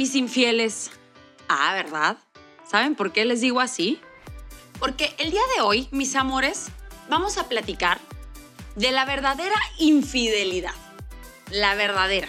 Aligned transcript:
mis 0.00 0.14
infieles. 0.14 0.90
Ah, 1.46 1.74
¿verdad? 1.74 2.16
¿Saben 2.66 2.94
por 2.94 3.12
qué 3.12 3.26
les 3.26 3.42
digo 3.42 3.60
así? 3.60 4.00
Porque 4.78 5.14
el 5.18 5.30
día 5.30 5.42
de 5.54 5.60
hoy, 5.60 5.88
mis 5.90 6.16
amores, 6.16 6.68
vamos 7.10 7.36
a 7.36 7.50
platicar 7.50 8.00
de 8.76 8.92
la 8.92 9.04
verdadera 9.04 9.56
infidelidad. 9.76 10.72
La 11.50 11.74
verdadera. 11.74 12.28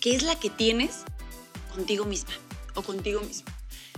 ¿Qué 0.00 0.16
es 0.16 0.22
la 0.22 0.40
que 0.40 0.48
tienes 0.48 1.02
contigo 1.74 2.06
misma 2.06 2.32
o 2.74 2.80
contigo 2.80 3.20
mismo? 3.20 3.52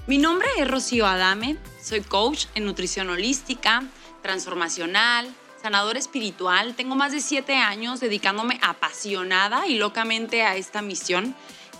Mi 0.08 0.18
nombre 0.18 0.48
es 0.58 0.68
Rocío 0.68 1.06
Adame, 1.06 1.56
soy 1.80 2.00
coach 2.00 2.46
en 2.56 2.64
nutrición 2.64 3.08
holística, 3.08 3.84
transformacional, 4.22 5.32
sanador 5.62 5.96
espiritual. 5.96 6.74
Tengo 6.74 6.96
más 6.96 7.12
de 7.12 7.20
siete 7.20 7.54
años 7.56 8.00
dedicándome 8.00 8.58
apasionada 8.62 9.68
y 9.68 9.76
locamente 9.76 10.42
a 10.42 10.56
esta 10.56 10.82
misión. 10.82 11.36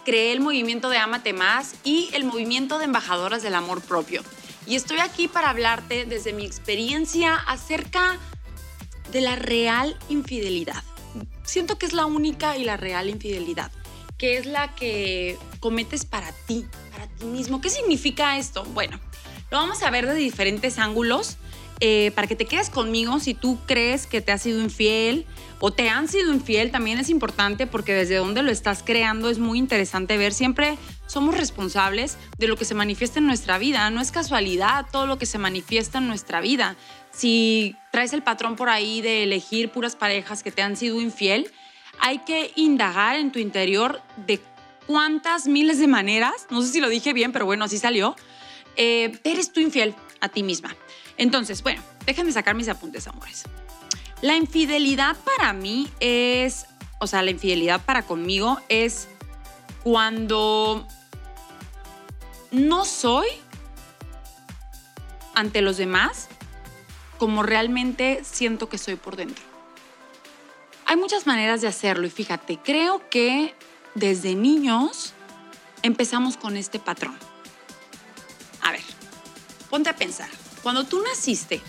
Creé 0.06 0.30
el 0.30 0.41
movimiento 0.41 0.88
de 0.88 0.98
Amate 0.98 1.33
Más 1.33 1.74
y 1.83 2.10
el 2.12 2.23
movimiento 2.23 2.78
de 2.78 2.84
embajadoras 2.84 3.42
del 3.42 3.56
amor 3.56 3.80
propio. 3.80 4.23
Y 4.65 4.77
estoy 4.77 5.01
aquí 5.01 5.27
para 5.27 5.51
hablarte 5.51 6.05
desde 6.05 6.32
mi 6.32 6.46
experiencia 6.46 7.34
acerca 7.34 8.16
de 9.10 9.20
la 9.20 9.34
real 9.34 9.98
infidelidad. 10.09 10.84
Siento 11.42 11.77
que 11.77 11.87
es 11.87 11.92
la 11.92 12.06
única 12.06 12.56
y 12.56 12.62
la 12.62 12.77
real 12.77 13.10
infidelidad, 13.10 13.73
que 14.16 14.38
es 14.38 14.46
la 14.46 14.77
que 14.77 15.41
cometes 15.59 16.05
para 16.05 16.30
ti, 16.46 16.65
para 16.93 17.09
ti 17.09 17.24
mismo. 17.24 17.60
¿Qué 17.60 17.68
significa 17.68 18.38
esto? 18.38 18.62
Bueno, 18.62 19.01
lo 19.51 19.59
vamos 19.59 19.82
a 19.82 19.91
ver 19.91 20.07
de 20.07 20.15
diferentes 20.15 20.79
ángulos 20.79 21.37
eh, 21.80 22.11
para 22.15 22.27
que 22.27 22.37
te 22.37 22.47
quedes 22.47 22.71
conmigo 22.71 23.21
si 23.21 23.35
tú 23.35 23.59
crees 23.66 24.07
que 24.07 24.23
te 24.23 24.32
has 24.32 24.43
sido 24.43 24.60
infiel 24.60 25.27
o 25.60 25.71
te 25.71 25.88
han 25.88 26.09
sido 26.09 26.33
infiel, 26.33 26.71
también 26.71 26.99
es 26.99 27.10
importante 27.10 27.66
porque 27.66 27.93
desde 27.93 28.16
donde 28.16 28.43
lo 28.43 28.51
estás 28.51 28.83
creando 28.83 29.29
es 29.29 29.38
muy 29.38 29.59
interesante 29.59 30.16
ver. 30.16 30.33
Siempre 30.33 30.79
somos 31.07 31.37
responsables 31.37 32.16
de 32.38 32.49
lo 32.49 32.57
que 32.57 32.65
se 32.65 32.74
manifiesta 32.74 33.18
en 33.18 33.27
nuestra 33.27 33.59
vida. 33.59 33.91
No 33.91 34.01
es 34.01 34.10
casualidad 34.10 34.87
todo 34.91 35.07
lo 35.07 35.18
que 35.18 35.27
se 35.27 35.38
manifiesta 35.38 35.99
en 35.99 36.09
nuestra 36.09 36.41
vida. 36.41 36.77
Si 37.13 37.74
traes 37.93 38.13
el 38.13 38.23
patrón 38.23 38.57
por 38.57 38.68
ahí 38.68 39.01
de 39.01 39.23
elegir 39.23 39.71
puras 39.71 39.96
parejas 39.96 40.43
que 40.43 40.52
te 40.52 40.63
han 40.63 40.77
sido 40.77 41.01
infiel, 41.01 41.51
hay 42.01 42.18
que 42.18 42.52
indagar 42.57 43.16
en 43.16 43.33
tu 43.33 43.38
interior 43.38 44.01
de 44.27 44.40
cuántas 44.87 45.46
miles 45.46 45.79
de 45.79 45.87
maneras, 45.87 46.46
no 46.51 46.63
sé 46.63 46.68
si 46.68 46.80
lo 46.80 46.88
dije 46.88 47.13
bien, 47.13 47.33
pero 47.33 47.46
bueno, 47.46 47.65
así 47.65 47.79
salió, 47.79 48.15
eh, 48.77 49.18
eres 49.24 49.52
tú 49.52 49.61
infiel 49.61 49.95
a 50.21 50.29
ti 50.29 50.43
misma. 50.43 50.74
Entonces, 51.16 51.62
bueno, 51.62 51.82
déjenme 52.04 52.32
sacar 52.32 52.54
mis 52.54 52.68
apuntes, 52.68 53.06
amores. 53.06 53.45
La 54.22 54.36
infidelidad 54.36 55.16
para 55.16 55.52
mí 55.52 55.88
es, 56.00 56.66
o 56.98 57.06
sea, 57.06 57.22
la 57.22 57.30
infidelidad 57.30 57.84
para 57.84 58.02
conmigo 58.02 58.60
es 58.68 59.09
cuando 59.82 60.87
no 62.50 62.84
soy 62.84 63.26
ante 65.34 65.60
los 65.60 65.76
demás 65.76 66.28
como 67.19 67.42
realmente 67.42 68.22
siento 68.25 68.69
que 68.69 68.78
soy 68.78 68.97
por 68.97 69.16
dentro. 69.16 69.44
Hay 70.87 70.97
muchas 70.97 71.26
maneras 71.26 71.60
de 71.60 71.69
hacerlo 71.69 72.06
y 72.06 72.10
fíjate, 72.10 72.59
creo 72.59 73.09
que 73.10 73.54
desde 73.94 74.34
niños 74.34 75.14
empezamos 75.82 76.37
con 76.37 76.56
este 76.56 76.78
patrón. 76.78 77.16
A 78.62 78.72
ver, 78.72 78.82
ponte 79.69 79.91
a 79.91 79.97
pensar. 79.97 80.28
Cuando 80.66 80.82
tú 80.82 81.00
naciste 81.00 81.60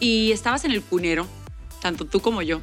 y 0.00 0.30
estabas 0.30 0.66
en 0.66 0.72
el 0.72 0.82
cunero, 0.82 1.26
tanto 1.80 2.04
tú 2.04 2.20
como 2.20 2.42
yo, 2.42 2.60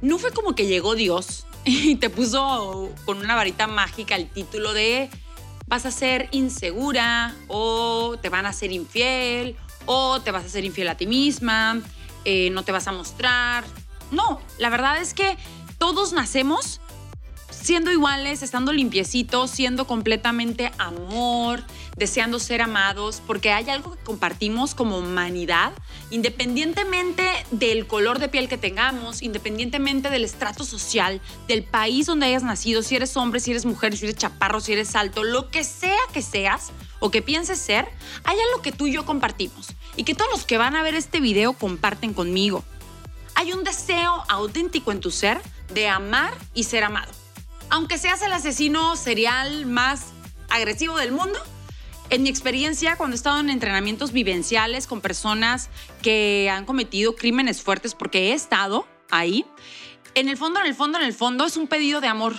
no 0.00 0.18
fue 0.18 0.32
como 0.32 0.56
que 0.56 0.66
llegó 0.66 0.96
Dios 0.96 1.46
y 1.64 1.94
te 1.94 2.10
puso 2.10 2.90
con 3.04 3.18
una 3.18 3.36
varita 3.36 3.68
mágica 3.68 4.16
el 4.16 4.28
título 4.28 4.72
de 4.72 5.10
vas 5.68 5.86
a 5.86 5.92
ser 5.92 6.28
insegura 6.32 7.36
o 7.46 8.16
te 8.20 8.30
van 8.30 8.44
a 8.44 8.52
ser 8.52 8.72
infiel 8.72 9.54
o 9.86 10.20
te 10.20 10.32
vas 10.32 10.44
a 10.44 10.48
ser 10.48 10.64
infiel 10.64 10.88
a 10.88 10.96
ti 10.96 11.06
misma, 11.06 11.80
eh, 12.24 12.50
no 12.50 12.64
te 12.64 12.72
vas 12.72 12.88
a 12.88 12.92
mostrar. 12.92 13.62
No, 14.10 14.40
la 14.58 14.70
verdad 14.70 15.00
es 15.00 15.14
que 15.14 15.36
todos 15.78 16.12
nacemos 16.12 16.80
siendo 17.62 17.92
iguales, 17.92 18.42
estando 18.42 18.72
limpiecitos, 18.72 19.50
siendo 19.50 19.86
completamente 19.86 20.72
amor, 20.78 21.62
deseando 21.96 22.40
ser 22.40 22.60
amados, 22.60 23.22
porque 23.24 23.52
hay 23.52 23.70
algo 23.70 23.92
que 23.92 24.02
compartimos 24.02 24.74
como 24.74 24.98
humanidad, 24.98 25.72
independientemente 26.10 27.24
del 27.52 27.86
color 27.86 28.18
de 28.18 28.28
piel 28.28 28.48
que 28.48 28.58
tengamos, 28.58 29.22
independientemente 29.22 30.10
del 30.10 30.24
estrato 30.24 30.64
social, 30.64 31.20
del 31.46 31.62
país 31.62 32.06
donde 32.06 32.26
hayas 32.26 32.42
nacido, 32.42 32.82
si 32.82 32.96
eres 32.96 33.16
hombre, 33.16 33.38
si 33.38 33.52
eres 33.52 33.64
mujer, 33.64 33.96
si 33.96 34.06
eres 34.06 34.16
chaparro, 34.16 34.60
si 34.60 34.72
eres 34.72 34.96
alto, 34.96 35.22
lo 35.22 35.48
que 35.48 35.62
sea 35.62 36.00
que 36.12 36.22
seas 36.22 36.72
o 36.98 37.10
que 37.10 37.22
pienses 37.22 37.58
ser, 37.58 37.86
hay 38.24 38.38
algo 38.40 38.62
que 38.62 38.72
tú 38.72 38.88
y 38.88 38.92
yo 38.92 39.06
compartimos 39.06 39.68
y 39.96 40.02
que 40.02 40.14
todos 40.14 40.30
los 40.32 40.44
que 40.46 40.58
van 40.58 40.74
a 40.74 40.82
ver 40.82 40.96
este 40.96 41.20
video 41.20 41.52
comparten 41.52 42.12
conmigo. 42.12 42.64
Hay 43.36 43.52
un 43.52 43.62
deseo 43.62 44.24
auténtico 44.28 44.90
en 44.90 45.00
tu 45.00 45.10
ser 45.10 45.40
de 45.72 45.88
amar 45.88 46.34
y 46.54 46.64
ser 46.64 46.84
amado. 46.84 47.21
Aunque 47.70 47.98
seas 47.98 48.22
el 48.22 48.32
asesino 48.32 48.96
serial 48.96 49.66
más 49.66 50.06
agresivo 50.50 50.96
del 50.98 51.12
mundo, 51.12 51.38
en 52.10 52.22
mi 52.22 52.28
experiencia, 52.28 52.96
cuando 52.96 53.14
he 53.14 53.16
estado 53.16 53.40
en 53.40 53.48
entrenamientos 53.48 54.12
vivenciales 54.12 54.86
con 54.86 55.00
personas 55.00 55.70
que 56.02 56.50
han 56.50 56.66
cometido 56.66 57.16
crímenes 57.16 57.62
fuertes, 57.62 57.94
porque 57.94 58.30
he 58.30 58.32
estado 58.34 58.86
ahí, 59.10 59.46
en 60.14 60.28
el 60.28 60.36
fondo, 60.36 60.60
en 60.60 60.66
el 60.66 60.74
fondo, 60.74 60.98
en 60.98 61.04
el 61.04 61.14
fondo 61.14 61.46
es 61.46 61.56
un 61.56 61.68
pedido 61.68 62.02
de 62.02 62.08
amor. 62.08 62.34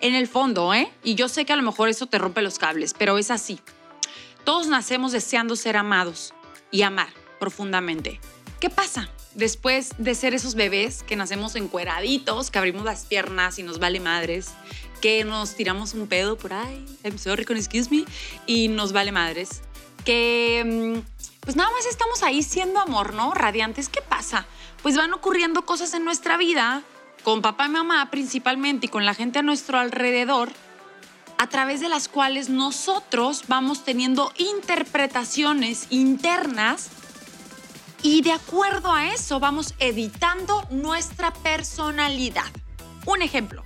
En 0.00 0.14
el 0.14 0.28
fondo, 0.28 0.72
¿eh? 0.72 0.92
Y 1.02 1.16
yo 1.16 1.28
sé 1.28 1.44
que 1.44 1.52
a 1.52 1.56
lo 1.56 1.62
mejor 1.62 1.88
eso 1.88 2.06
te 2.06 2.18
rompe 2.18 2.42
los 2.42 2.58
cables, 2.58 2.94
pero 2.96 3.18
es 3.18 3.30
así. 3.30 3.58
Todos 4.44 4.68
nacemos 4.68 5.12
deseando 5.12 5.56
ser 5.56 5.76
amados 5.76 6.32
y 6.70 6.82
amar 6.82 7.08
profundamente. 7.40 8.20
¿Qué 8.60 8.70
pasa? 8.70 9.08
Después 9.34 9.94
de 9.98 10.14
ser 10.14 10.34
esos 10.34 10.54
bebés 10.54 11.02
que 11.02 11.16
nacemos 11.16 11.56
encueraditos, 11.56 12.50
que 12.50 12.58
abrimos 12.58 12.84
las 12.84 13.06
piernas 13.06 13.58
y 13.58 13.62
nos 13.62 13.78
vale 13.78 13.98
madres, 13.98 14.50
que 15.00 15.24
nos 15.24 15.54
tiramos 15.54 15.94
un 15.94 16.06
pedo 16.06 16.36
por 16.36 16.52
ahí, 16.52 16.84
I'm 17.02 17.18
sorry 17.18 17.44
excuse 17.48 17.90
me, 17.90 18.04
y 18.46 18.68
nos 18.68 18.92
vale 18.92 19.10
madres. 19.10 19.62
Que 20.04 20.62
mm, 20.64 21.40
pues 21.40 21.56
nada 21.56 21.70
más 21.70 21.86
estamos 21.86 22.22
ahí 22.22 22.42
siendo 22.42 22.78
amor, 22.78 23.14
¿no? 23.14 23.34
Radiantes. 23.34 23.88
¿Qué 23.88 24.00
pasa? 24.00 24.46
Pues 24.82 24.96
van 24.96 25.12
ocurriendo 25.12 25.64
cosas 25.64 25.94
en 25.94 26.04
nuestra 26.04 26.36
vida, 26.36 26.82
con 27.24 27.42
papá 27.42 27.66
y 27.66 27.70
mamá 27.70 28.10
principalmente 28.10 28.86
y 28.86 28.88
con 28.88 29.04
la 29.04 29.14
gente 29.14 29.38
a 29.38 29.42
nuestro 29.42 29.78
alrededor, 29.78 30.50
a 31.38 31.48
través 31.48 31.80
de 31.80 31.88
las 31.88 32.08
cuales 32.08 32.48
nosotros 32.48 33.44
vamos 33.48 33.84
teniendo 33.84 34.32
interpretaciones 34.38 35.86
internas 35.90 36.90
y 38.02 38.22
de 38.22 38.32
acuerdo 38.32 38.92
a 38.92 39.08
eso 39.08 39.38
vamos 39.40 39.74
editando 39.78 40.66
nuestra 40.70 41.32
personalidad. 41.32 42.50
Un 43.06 43.22
ejemplo 43.22 43.62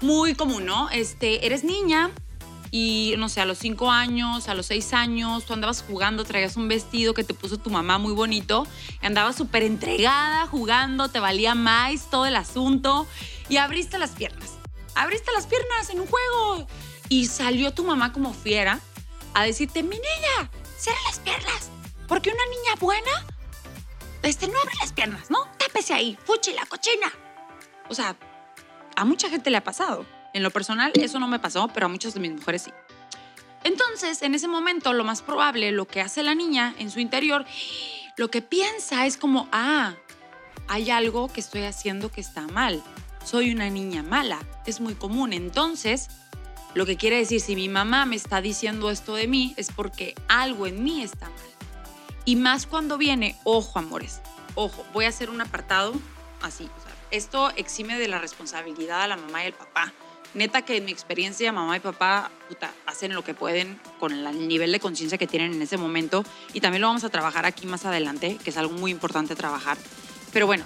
muy 0.00 0.34
común, 0.34 0.66
¿no? 0.66 0.90
Este, 0.90 1.46
eres 1.46 1.64
niña 1.64 2.10
y 2.70 3.14
no 3.18 3.28
sé, 3.28 3.40
a 3.40 3.46
los 3.46 3.58
cinco 3.58 3.90
años, 3.90 4.48
a 4.48 4.54
los 4.54 4.66
seis 4.66 4.92
años, 4.92 5.44
tú 5.44 5.52
andabas 5.52 5.82
jugando, 5.82 6.24
traías 6.24 6.56
un 6.56 6.68
vestido 6.68 7.14
que 7.14 7.24
te 7.24 7.34
puso 7.34 7.58
tu 7.58 7.70
mamá 7.70 7.98
muy 7.98 8.12
bonito, 8.12 8.66
andabas 9.02 9.36
súper 9.36 9.64
entregada 9.64 10.46
jugando, 10.46 11.08
te 11.08 11.18
valía 11.18 11.54
más 11.54 12.08
todo 12.10 12.26
el 12.26 12.36
asunto 12.36 13.06
y 13.48 13.56
abriste 13.56 13.98
las 13.98 14.10
piernas. 14.10 14.52
Abriste 14.94 15.32
las 15.32 15.46
piernas 15.46 15.90
en 15.90 16.00
un 16.00 16.06
juego 16.06 16.66
y 17.08 17.26
salió 17.26 17.72
tu 17.72 17.84
mamá 17.84 18.12
como 18.12 18.32
fiera 18.32 18.80
a 19.34 19.44
decirte, 19.44 19.82
mi 19.82 19.96
niña, 19.96 20.50
cierra 20.76 20.98
las 21.06 21.18
piernas, 21.20 21.70
porque 22.06 22.30
una 22.30 22.44
niña 22.46 22.74
buena, 22.80 23.26
este, 24.22 24.48
no 24.48 24.58
abre 24.60 24.74
las 24.80 24.92
piernas, 24.92 25.30
¿no? 25.30 25.46
Tápese 25.58 25.94
ahí, 25.94 26.18
fuchi 26.24 26.52
la 26.52 26.66
cochina. 26.66 27.12
O 27.88 27.94
sea, 27.94 28.16
a 28.96 29.04
mucha 29.04 29.28
gente 29.28 29.50
le 29.50 29.56
ha 29.56 29.64
pasado. 29.64 30.04
En 30.32 30.42
lo 30.42 30.50
personal, 30.50 30.92
eso 30.94 31.18
no 31.18 31.26
me 31.26 31.38
pasó, 31.38 31.68
pero 31.68 31.86
a 31.86 31.88
muchas 31.88 32.14
de 32.14 32.20
mis 32.20 32.32
mujeres 32.32 32.62
sí. 32.62 32.72
Entonces, 33.64 34.22
en 34.22 34.34
ese 34.34 34.48
momento, 34.48 34.92
lo 34.92 35.04
más 35.04 35.22
probable, 35.22 35.72
lo 35.72 35.86
que 35.86 36.00
hace 36.00 36.22
la 36.22 36.34
niña 36.34 36.74
en 36.78 36.90
su 36.90 37.00
interior, 37.00 37.44
lo 38.16 38.30
que 38.30 38.42
piensa 38.42 39.06
es 39.06 39.16
como, 39.16 39.48
ah, 39.52 39.94
hay 40.68 40.90
algo 40.90 41.28
que 41.28 41.40
estoy 41.40 41.62
haciendo 41.62 42.10
que 42.10 42.20
está 42.20 42.46
mal. 42.46 42.82
Soy 43.24 43.52
una 43.52 43.68
niña 43.68 44.02
mala. 44.02 44.38
Es 44.66 44.80
muy 44.80 44.94
común. 44.94 45.32
Entonces, 45.32 46.08
lo 46.74 46.86
que 46.86 46.96
quiere 46.96 47.16
decir, 47.16 47.40
si 47.40 47.56
mi 47.56 47.68
mamá 47.68 48.06
me 48.06 48.16
está 48.16 48.40
diciendo 48.40 48.90
esto 48.90 49.14
de 49.14 49.26
mí, 49.26 49.52
es 49.56 49.70
porque 49.72 50.14
algo 50.28 50.66
en 50.66 50.82
mí 50.82 51.02
está 51.02 51.28
mal. 51.28 51.49
Y 52.30 52.36
más 52.36 52.64
cuando 52.64 52.96
viene, 52.96 53.34
ojo, 53.42 53.80
amores, 53.80 54.20
ojo, 54.54 54.86
voy 54.92 55.06
a 55.06 55.08
hacer 55.08 55.30
un 55.30 55.40
apartado 55.40 55.92
así, 56.42 56.68
esto 57.10 57.50
exime 57.56 57.98
de 57.98 58.06
la 58.06 58.20
responsabilidad 58.20 59.02
a 59.02 59.08
la 59.08 59.16
mamá 59.16 59.42
y 59.42 59.48
el 59.48 59.52
papá. 59.52 59.92
Neta 60.34 60.62
que 60.62 60.76
en 60.76 60.84
mi 60.84 60.92
experiencia, 60.92 61.50
mamá 61.50 61.76
y 61.76 61.80
papá 61.80 62.30
hacen 62.86 63.14
lo 63.14 63.24
que 63.24 63.34
pueden 63.34 63.80
con 63.98 64.12
el 64.12 64.46
nivel 64.46 64.70
de 64.70 64.78
conciencia 64.78 65.18
que 65.18 65.26
tienen 65.26 65.54
en 65.54 65.60
ese 65.60 65.76
momento 65.76 66.22
y 66.52 66.60
también 66.60 66.82
lo 66.82 66.86
vamos 66.86 67.02
a 67.02 67.08
trabajar 67.08 67.46
aquí 67.46 67.66
más 67.66 67.84
adelante, 67.84 68.38
que 68.44 68.50
es 68.50 68.56
algo 68.56 68.74
muy 68.74 68.92
importante 68.92 69.34
trabajar. 69.34 69.76
Pero 70.32 70.46
bueno, 70.46 70.64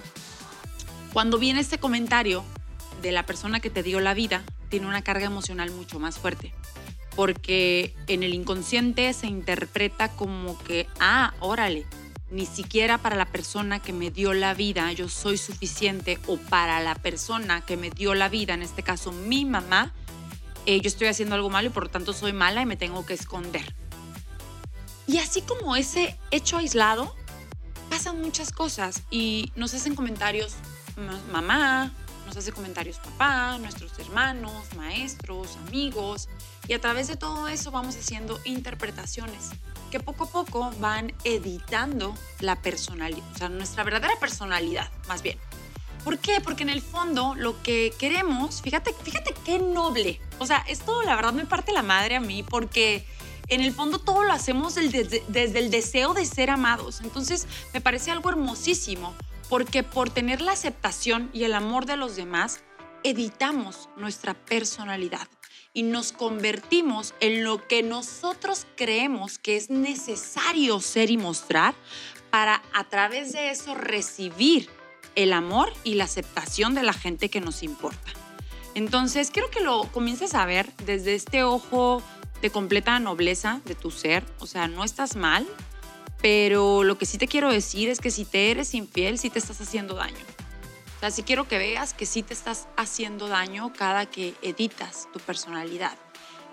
cuando 1.13 1.39
viene 1.39 1.61
este 1.61 1.79
comentario 1.79 2.43
de 3.01 3.11
la 3.11 3.25
persona 3.25 3.59
que 3.59 3.71
te 3.71 3.81
dio 3.81 3.99
la 4.01 4.13
vida, 4.13 4.43
tiene 4.69 4.85
una 4.85 5.01
carga 5.01 5.25
emocional 5.25 5.71
mucho 5.71 5.99
más 5.99 6.19
fuerte. 6.19 6.53
Porque 7.15 7.95
en 8.07 8.23
el 8.23 8.33
inconsciente 8.33 9.11
se 9.13 9.27
interpreta 9.27 10.09
como 10.09 10.57
que, 10.63 10.87
ah, 10.99 11.33
órale, 11.39 11.85
ni 12.29 12.45
siquiera 12.45 12.97
para 12.97 13.15
la 13.15 13.25
persona 13.25 13.79
que 13.79 13.93
me 13.93 14.11
dio 14.11 14.33
la 14.33 14.53
vida 14.53 14.91
yo 14.91 15.09
soy 15.09 15.37
suficiente 15.37 16.19
o 16.27 16.37
para 16.37 16.79
la 16.81 16.95
persona 16.95 17.61
que 17.61 17.77
me 17.77 17.91
dio 17.91 18.15
la 18.15 18.29
vida, 18.29 18.53
en 18.53 18.61
este 18.61 18.83
caso 18.83 19.11
mi 19.11 19.45
mamá, 19.45 19.93
eh, 20.65 20.81
yo 20.81 20.87
estoy 20.87 21.07
haciendo 21.07 21.35
algo 21.35 21.49
malo 21.49 21.67
y 21.67 21.71
por 21.71 21.83
lo 21.83 21.89
tanto 21.89 22.13
soy 22.13 22.33
mala 22.33 22.61
y 22.61 22.65
me 22.65 22.75
tengo 22.75 23.05
que 23.05 23.13
esconder. 23.13 23.73
Y 25.07 25.19
así 25.19 25.41
como 25.41 25.75
ese 25.75 26.17
hecho 26.31 26.57
aislado, 26.57 27.15
pasan 27.89 28.19
muchas 28.21 28.51
cosas 28.51 29.03
y 29.11 29.51
nos 29.55 29.73
hacen 29.75 29.95
comentarios 29.95 30.55
mamá, 31.31 31.91
nos 32.25 32.35
hace 32.37 32.51
comentarios 32.51 32.97
papá, 32.97 33.57
nuestros 33.59 33.97
hermanos, 33.99 34.73
maestros, 34.75 35.57
amigos, 35.67 36.27
y 36.67 36.73
a 36.73 36.81
través 36.81 37.07
de 37.07 37.15
todo 37.15 37.47
eso 37.47 37.71
vamos 37.71 37.95
haciendo 37.95 38.39
interpretaciones 38.43 39.51
que 39.91 39.99
poco 39.99 40.25
a 40.25 40.29
poco 40.29 40.71
van 40.79 41.13
editando 41.23 42.15
la 42.39 42.61
personalidad, 42.61 43.23
o 43.33 43.37
sea, 43.37 43.49
nuestra 43.49 43.83
verdadera 43.83 44.13
personalidad, 44.19 44.89
más 45.07 45.21
bien. 45.21 45.37
¿Por 46.03 46.19
qué? 46.19 46.39
Porque 46.39 46.63
en 46.63 46.69
el 46.69 46.81
fondo 46.81 47.33
lo 47.35 47.61
que 47.63 47.93
queremos, 47.97 48.61
fíjate, 48.61 48.93
fíjate 48.93 49.33
qué 49.43 49.57
noble. 49.57 50.21
O 50.37 50.45
sea, 50.45 50.63
esto 50.67 51.01
la 51.01 51.15
verdad 51.15 51.33
me 51.33 51.45
parte 51.45 51.71
la 51.71 51.81
madre 51.81 52.15
a 52.15 52.19
mí 52.19 52.43
porque 52.43 53.07
en 53.47 53.61
el 53.61 53.73
fondo 53.73 53.99
todo 53.99 54.23
lo 54.23 54.31
hacemos 54.31 54.75
desde, 54.75 55.23
desde 55.27 55.59
el 55.59 55.71
deseo 55.71 56.13
de 56.13 56.25
ser 56.25 56.51
amados. 56.51 57.01
Entonces 57.01 57.47
me 57.73 57.81
parece 57.81 58.11
algo 58.11 58.29
hermosísimo 58.29 59.15
porque 59.49 59.81
por 59.81 60.11
tener 60.11 60.41
la 60.41 60.51
aceptación 60.51 61.29
y 61.33 61.43
el 61.43 61.55
amor 61.55 61.87
de 61.87 61.97
los 61.97 62.15
demás, 62.15 62.61
editamos 63.03 63.89
nuestra 63.97 64.33
personalidad 64.33 65.27
y 65.75 65.83
nos 65.83 66.13
convertimos 66.13 67.13
en 67.19 67.43
lo 67.43 67.67
que 67.67 67.83
nosotros 67.83 68.65
creemos 68.75 69.37
que 69.37 69.57
es 69.57 69.69
necesario 69.69 70.79
ser 70.79 71.11
y 71.11 71.17
mostrar 71.17 71.75
para 72.31 72.63
a 72.73 72.85
través 72.85 73.33
de 73.33 73.51
eso 73.51 73.75
recibir 73.75 74.69
el 75.15 75.33
amor 75.33 75.71
y 75.83 75.95
la 75.95 76.05
aceptación 76.05 76.73
de 76.75 76.83
la 76.83 76.93
gente 76.93 77.29
que 77.29 77.41
nos 77.41 77.61
importa. 77.61 78.11
Entonces, 78.73 79.31
quiero 79.31 79.51
que 79.51 79.59
lo 79.59 79.83
comiences 79.91 80.33
a 80.33 80.45
ver 80.45 80.71
desde 80.85 81.13
este 81.13 81.43
ojo 81.43 82.01
de 82.41 82.49
completa 82.49 82.97
nobleza 82.99 83.61
de 83.65 83.75
tu 83.75 83.91
ser, 83.91 84.23
o 84.39 84.47
sea, 84.47 84.67
no 84.67 84.83
estás 84.83 85.15
mal, 85.15 85.45
pero 86.21 86.83
lo 86.83 86.97
que 86.97 87.05
sí 87.05 87.17
te 87.17 87.27
quiero 87.27 87.51
decir 87.51 87.89
es 87.89 87.99
que 87.99 88.11
si 88.11 88.23
te 88.23 88.49
eres 88.49 88.73
infiel, 88.73 89.19
sí 89.19 89.29
te 89.29 89.39
estás 89.39 89.59
haciendo 89.59 89.95
daño. 89.95 90.15
Sea, 91.05 91.11
sí 91.11 91.21
quiero 91.21 91.47
que 91.47 91.59
veas 91.59 91.93
que 91.93 92.07
sí 92.07 92.23
te 92.23 92.33
estás 92.33 92.67
haciendo 92.77 93.27
daño 93.27 93.71
cada 93.77 94.07
que 94.07 94.33
editas 94.41 95.07
tu 95.13 95.19
personalidad. 95.19 95.95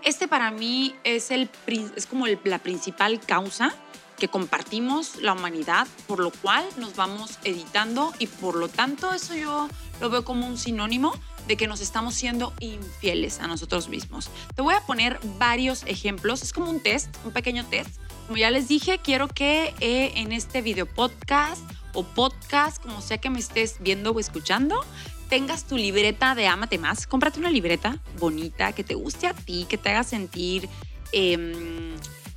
Este 0.05 0.29
para 0.29 0.51
mí 0.51 0.95
es, 1.05 1.31
el, 1.31 1.49
es 1.97 2.05
como 2.05 2.27
la 2.27 2.59
principal 2.59 3.19
causa 3.19 3.75
que 4.19 4.29
compartimos 4.29 5.17
la 5.23 5.33
humanidad, 5.33 5.87
por 6.07 6.21
lo 6.21 6.31
cual 6.31 6.67
nos 6.77 6.97
vamos 6.97 7.39
editando 7.45 8.13
y 8.19 8.27
por 8.27 8.57
lo 8.57 8.69
tanto 8.69 9.15
eso 9.15 9.35
yo 9.35 9.71
lo 10.03 10.11
veo 10.11 10.23
como 10.23 10.47
un 10.47 10.59
sinónimo 10.59 11.15
de 11.49 11.57
que 11.57 11.67
nos 11.67 11.81
estamos 11.81 12.15
siendo 12.15 12.53
infieles 12.61 13.41
a 13.41 13.47
nosotros 13.47 13.89
mismos. 13.89 14.29
Te 14.55 14.61
voy 14.61 14.75
a 14.75 14.83
poner 14.83 15.19
varios 15.39 15.83
ejemplos, 15.85 16.43
es 16.43 16.53
como 16.53 16.69
un 16.69 16.81
test, 16.83 17.09
un 17.25 17.33
pequeño 17.33 17.65
test. 17.65 17.97
Como 18.27 18.37
ya 18.37 18.51
les 18.51 18.69
dije, 18.69 19.01
quiero 19.03 19.29
que 19.29 19.75
eh, 19.81 20.13
en 20.17 20.31
este 20.31 20.61
video 20.61 20.85
podcast 20.85 21.63
o 21.95 22.05
podcast, 22.05 22.83
como 22.83 23.01
sea 23.01 23.19
que 23.19 23.31
me 23.31 23.39
estés 23.39 23.77
viendo 23.81 24.13
o 24.13 24.21
escuchando, 24.21 24.85
tengas 25.29 25.65
tu 25.65 25.77
libreta 25.77 26.35
de 26.35 26.47
Amate 26.47 26.79
Más. 26.79 27.07
Cómprate 27.07 27.41
una 27.41 27.51
libreta 27.51 27.99
bonita, 28.19 28.73
que 28.73 28.85
te 28.85 28.95
guste 28.95 29.27
a 29.27 29.35
ti, 29.35 29.67
que 29.69 29.79
te 29.79 29.91
haga 29.91 30.05
sentir 30.05 30.69
em, 31.13 31.95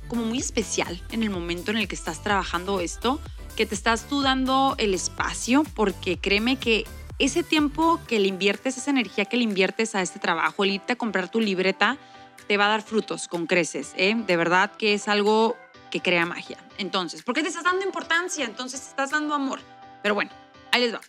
como 0.08 0.24
muy 0.24 0.38
especial 0.38 1.02
en 1.10 1.22
el 1.22 1.30
momento 1.30 1.70
en 1.70 1.76
el 1.76 1.88
que 1.88 1.94
estás 1.94 2.22
trabajando 2.22 2.80
esto, 2.80 3.20
que 3.54 3.66
te 3.66 3.74
estás 3.74 4.08
tú 4.08 4.22
dando 4.22 4.74
el 4.78 4.94
espacio, 4.94 5.64
porque 5.74 6.18
créeme 6.18 6.56
que 6.56 6.84
ese 7.18 7.42
tiempo 7.42 8.00
que 8.06 8.18
le 8.18 8.28
inviertes, 8.28 8.76
esa 8.76 8.90
energía 8.90 9.24
que 9.24 9.36
le 9.36 9.44
inviertes 9.44 9.94
a 9.94 10.02
este 10.02 10.18
trabajo, 10.18 10.64
el 10.64 10.72
irte 10.72 10.94
a 10.94 10.96
comprar 10.96 11.30
tu 11.30 11.40
libreta, 11.40 11.98
te 12.46 12.56
va 12.56 12.66
a 12.66 12.68
dar 12.68 12.82
frutos 12.82 13.28
con 13.28 13.46
creces. 13.46 13.92
¿eh? 13.96 14.14
De 14.14 14.36
verdad 14.36 14.70
que 14.76 14.94
es 14.94 15.08
algo 15.08 15.56
que 15.98 16.02
crea 16.02 16.26
magia. 16.26 16.58
Entonces, 16.78 17.22
¿por 17.22 17.34
qué 17.34 17.42
te 17.42 17.48
estás 17.48 17.64
dando 17.64 17.84
importancia? 17.84 18.44
Entonces 18.44 18.80
te 18.80 18.88
estás 18.88 19.10
dando 19.10 19.34
amor. 19.34 19.60
Pero 20.02 20.14
bueno, 20.14 20.30
ahí 20.72 20.82
les 20.82 20.94
va. 20.94 21.00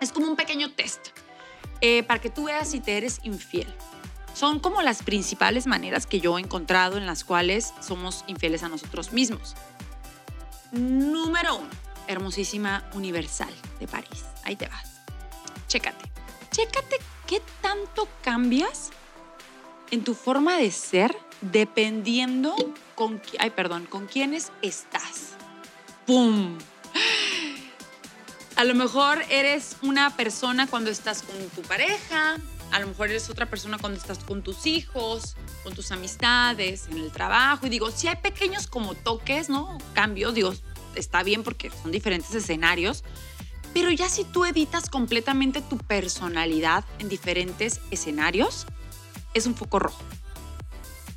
Es 0.00 0.12
como 0.12 0.26
un 0.26 0.36
pequeño 0.36 0.72
test 0.72 1.08
eh, 1.80 2.02
para 2.02 2.20
que 2.20 2.30
tú 2.30 2.44
veas 2.44 2.70
si 2.70 2.80
te 2.80 2.96
eres 2.96 3.20
infiel. 3.22 3.72
Son 4.34 4.60
como 4.60 4.82
las 4.82 5.02
principales 5.02 5.66
maneras 5.66 6.06
que 6.06 6.20
yo 6.20 6.38
he 6.38 6.40
encontrado 6.40 6.96
en 6.96 7.06
las 7.06 7.24
cuales 7.24 7.74
somos 7.80 8.24
infieles 8.28 8.62
a 8.62 8.68
nosotros 8.68 9.12
mismos. 9.12 9.56
Número 10.70 11.56
uno, 11.56 11.70
hermosísima 12.06 12.88
Universal 12.94 13.52
de 13.80 13.88
París. 13.88 14.24
Ahí 14.44 14.54
te 14.54 14.68
vas 14.68 14.98
chécate. 15.68 16.10
Chécate 16.50 16.96
qué 17.26 17.40
tanto 17.60 18.08
cambias 18.22 18.90
en 19.90 20.02
tu 20.02 20.14
forma 20.14 20.56
de 20.56 20.70
ser 20.70 21.14
dependiendo 21.40 22.56
con, 22.98 23.22
ay, 23.38 23.50
perdón, 23.50 23.86
con 23.86 24.08
quiénes 24.08 24.50
estás. 24.60 25.36
¡Pum! 26.04 26.58
A 28.56 28.64
lo 28.64 28.74
mejor 28.74 29.22
eres 29.30 29.76
una 29.82 30.16
persona 30.16 30.66
cuando 30.66 30.90
estás 30.90 31.22
con 31.22 31.36
tu 31.50 31.62
pareja, 31.62 32.38
a 32.72 32.80
lo 32.80 32.88
mejor 32.88 33.10
eres 33.10 33.30
otra 33.30 33.46
persona 33.46 33.78
cuando 33.78 34.00
estás 34.00 34.18
con 34.18 34.42
tus 34.42 34.66
hijos, 34.66 35.36
con 35.62 35.76
tus 35.76 35.92
amistades, 35.92 36.88
en 36.88 36.98
el 36.98 37.12
trabajo. 37.12 37.68
Y 37.68 37.70
digo, 37.70 37.92
si 37.92 38.08
hay 38.08 38.16
pequeños 38.16 38.66
como 38.66 38.96
toques, 38.96 39.48
¿no? 39.48 39.78
Cambios, 39.94 40.34
digo, 40.34 40.52
está 40.96 41.22
bien 41.22 41.44
porque 41.44 41.70
son 41.70 41.92
diferentes 41.92 42.34
escenarios, 42.34 43.04
pero 43.74 43.92
ya 43.92 44.08
si 44.08 44.24
tú 44.24 44.44
editas 44.44 44.90
completamente 44.90 45.62
tu 45.62 45.78
personalidad 45.78 46.84
en 46.98 47.08
diferentes 47.08 47.80
escenarios, 47.92 48.66
es 49.34 49.46
un 49.46 49.54
foco 49.54 49.78
rojo. 49.78 50.02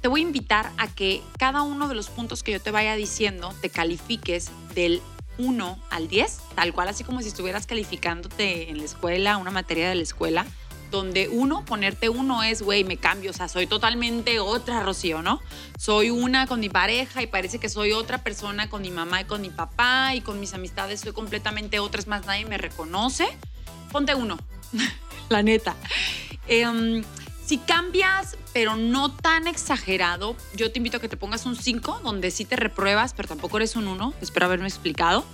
Te 0.02 0.08
voy 0.08 0.22
a 0.22 0.24
invitar 0.24 0.72
a 0.78 0.88
que 0.88 1.22
cada 1.38 1.62
uno 1.62 1.88
de 1.88 1.94
los 1.94 2.10
puntos 2.10 2.42
que 2.42 2.52
yo 2.52 2.60
te 2.60 2.72
vaya 2.72 2.96
diciendo 2.96 3.54
te 3.62 3.70
califiques 3.70 4.50
del 4.74 5.02
1 5.38 5.80
al 5.92 6.08
10, 6.08 6.40
tal 6.56 6.74
cual 6.74 6.88
así 6.88 7.04
como 7.04 7.22
si 7.22 7.28
estuvieras 7.28 7.68
calificándote 7.68 8.70
en 8.70 8.80
la 8.80 8.84
escuela, 8.84 9.38
una 9.38 9.52
materia 9.52 9.90
de 9.90 9.96
la 9.96 10.02
escuela, 10.02 10.46
donde 10.90 11.30
uno, 11.30 11.64
ponerte 11.66 12.10
uno 12.10 12.44
es, 12.44 12.62
güey, 12.62 12.84
me 12.84 12.98
cambio, 12.98 13.32
o 13.32 13.34
sea, 13.34 13.48
soy 13.48 13.66
totalmente 13.68 14.40
otra 14.40 14.82
Rocío, 14.82 15.22
¿no? 15.22 15.40
Soy 15.78 16.10
una 16.10 16.48
con 16.48 16.60
mi 16.60 16.70
pareja 16.70 17.22
y 17.22 17.28
parece 17.28 17.60
que 17.60 17.70
soy 17.70 17.94
otra 17.94 18.24
persona 18.24 18.70
con 18.70 18.82
mi 18.82 18.92
mamá 18.92 19.22
y 19.22 19.26
con 19.26 19.42
mi 19.42 19.50
papá 19.50 20.16
y 20.16 20.22
con 20.22 20.40
mis 20.40 20.54
amistades 20.54 21.00
soy 21.00 21.14
completamente 21.14 21.80
otra, 21.80 22.02
es 22.02 22.08
más, 22.08 22.26
nadie 22.26 22.46
me 22.46 22.58
reconoce. 22.58 23.28
Ponte 23.92 24.16
uno, 24.16 24.38
la 25.30 25.44
neta. 25.44 25.76
Em, 26.48 27.04
si 27.52 27.58
cambias, 27.58 28.38
pero 28.54 28.78
no 28.78 29.12
tan 29.14 29.46
exagerado, 29.46 30.38
yo 30.56 30.72
te 30.72 30.80
invito 30.80 30.96
a 30.96 31.00
que 31.02 31.10
te 31.10 31.18
pongas 31.18 31.46
un 31.46 31.58
5, 31.58 32.00
donde 32.02 32.32
sí 32.32 32.46
te 32.46 32.56
repruebas, 32.56 33.14
pero 33.14 33.28
tampoco 33.28 33.58
eres 33.58 33.76
un 33.76 33.90
1, 33.90 34.14
espero 34.22 34.46
haberme 34.46 34.70
explicado. 34.70 35.26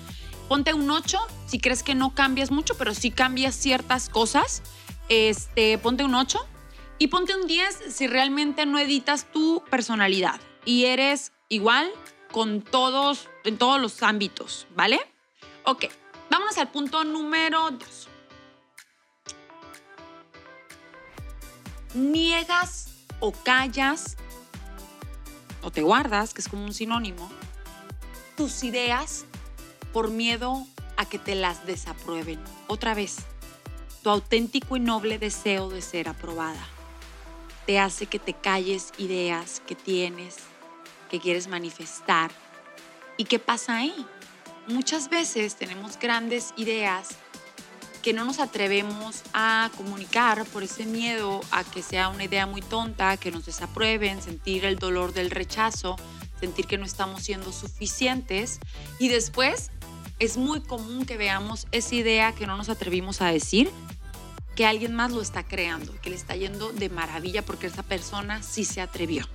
Ponte 0.49 0.73
un 0.73 0.89
8 0.89 1.19
si 1.45 1.59
crees 1.59 1.83
que 1.83 1.93
no 1.93 2.15
cambias 2.15 2.49
mucho, 2.49 2.75
pero 2.75 2.95
sí 2.95 3.11
cambias 3.11 3.53
ciertas 3.53 4.09
cosas 4.09 4.63
este, 5.09 5.77
ponte 5.77 6.03
un 6.03 6.15
8 6.15 6.43
y 6.97 7.09
ponte 7.09 7.35
un 7.35 7.45
10 7.45 7.93
si 7.93 8.07
realmente 8.07 8.65
no 8.65 8.79
editas 8.79 9.31
tu 9.31 9.63
personalidad 9.69 10.41
y 10.65 10.85
eres 10.85 11.33
igual 11.49 11.87
con 12.31 12.63
todos, 12.63 13.29
en 13.43 13.59
todos 13.59 13.79
los 13.79 14.01
ámbitos, 14.01 14.65
¿vale? 14.75 14.99
Ok, 15.65 15.85
vámonos 16.31 16.57
al 16.57 16.71
punto 16.71 17.03
número 17.03 17.69
2. 17.69 18.06
Niegas 21.97 22.89
o 23.19 23.31
callas 23.31 24.17
o 25.63 25.71
te 25.71 25.81
guardas, 25.81 26.35
que 26.35 26.41
es 26.41 26.47
como 26.47 26.63
un 26.63 26.73
sinónimo, 26.75 27.27
tus 28.35 28.63
ideas 28.63 29.25
por 29.93 30.11
miedo 30.11 30.67
a 30.95 31.05
que 31.05 31.17
te 31.17 31.33
las 31.33 31.65
desaprueben. 31.65 32.39
Otra 32.67 32.93
vez, 32.93 33.17
tu 34.03 34.11
auténtico 34.11 34.77
y 34.77 34.79
noble 34.79 35.17
deseo 35.17 35.69
de 35.69 35.81
ser 35.81 36.07
aprobada. 36.07 36.63
Te 37.65 37.79
hace 37.79 38.05
que 38.05 38.19
te 38.19 38.33
calles 38.33 38.91
ideas 38.99 39.63
que 39.65 39.73
tienes, 39.73 40.35
que 41.09 41.19
quieres 41.19 41.47
manifestar. 41.47 42.29
¿Y 43.17 43.25
qué 43.25 43.39
pasa 43.39 43.77
ahí? 43.77 44.05
Muchas 44.67 45.09
veces 45.09 45.55
tenemos 45.55 45.97
grandes 45.97 46.53
ideas 46.57 47.09
que 48.07 48.13
no 48.13 48.23
nos 48.23 48.39
atrevemos 48.39 49.21
a 49.33 49.69
comunicar 49.75 50.45
por 50.45 50.63
ese 50.63 50.85
miedo 50.85 51.41
a 51.51 51.65
que 51.65 51.83
sea 51.83 52.07
una 52.07 52.23
idea 52.23 52.45
muy 52.45 52.61
tonta, 52.61 53.17
que 53.17 53.31
nos 53.31 53.45
desaprueben, 53.45 54.21
sentir 54.21 54.63
el 54.63 54.79
dolor 54.79 55.11
del 55.11 55.29
rechazo, 55.29 55.97
sentir 56.39 56.67
que 56.67 56.77
no 56.77 56.85
estamos 56.85 57.23
siendo 57.23 57.51
suficientes. 57.51 58.61
Y 58.97 59.09
después 59.09 59.71
es 60.19 60.37
muy 60.37 60.61
común 60.61 61.05
que 61.05 61.17
veamos 61.17 61.67
esa 61.73 61.95
idea 61.95 62.31
que 62.31 62.47
no 62.47 62.55
nos 62.55 62.69
atrevimos 62.69 63.21
a 63.21 63.27
decir 63.29 63.69
que 64.55 64.65
alguien 64.65 64.95
más 64.95 65.11
lo 65.11 65.21
está 65.21 65.43
creando, 65.43 65.93
que 65.99 66.09
le 66.09 66.15
está 66.15 66.33
yendo 66.37 66.71
de 66.71 66.87
maravilla 66.87 67.43
porque 67.43 67.67
esa 67.67 67.83
persona 67.83 68.41
sí 68.41 68.63
se 68.63 68.79
atrevió. 68.79 69.27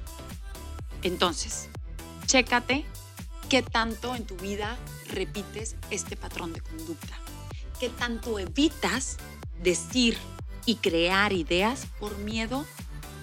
Entonces, 1.02 1.68
chécate 2.24 2.86
qué 3.50 3.60
tanto 3.60 4.14
en 4.14 4.24
tu 4.24 4.34
vida 4.36 4.78
repites 5.10 5.76
este 5.90 6.16
patrón 6.16 6.54
de 6.54 6.62
conducta, 6.62 7.18
qué 7.82 7.88
tanto 7.88 8.38
evitas 8.38 9.16
decir 9.60 10.16
y 10.66 10.76
crear 10.76 11.32
ideas 11.32 11.88
por 11.98 12.16
miedo 12.18 12.64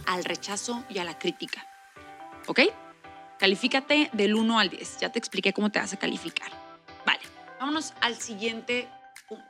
al 0.06 0.26
rechazo 0.26 0.84
y 0.90 0.98
a 0.98 1.06
la 1.06 1.18
crítica. 1.18 1.66
¿Ok? 2.46 2.60
Califícate 3.38 4.10
del 4.12 4.36
1 4.36 4.60
al 4.60 4.70
10. 4.70 4.98
Ya 4.98 5.14
te 5.14 5.18
expliqué 5.18 5.54
cómo 5.54 5.72
te 5.72 5.80
vas 5.80 5.94
a 5.94 5.98
calificar. 5.98 6.52
Vale, 7.06 7.22
vámonos 7.58 7.94
al 8.02 8.18
siguiente 8.18 8.90
punto. 9.30 9.46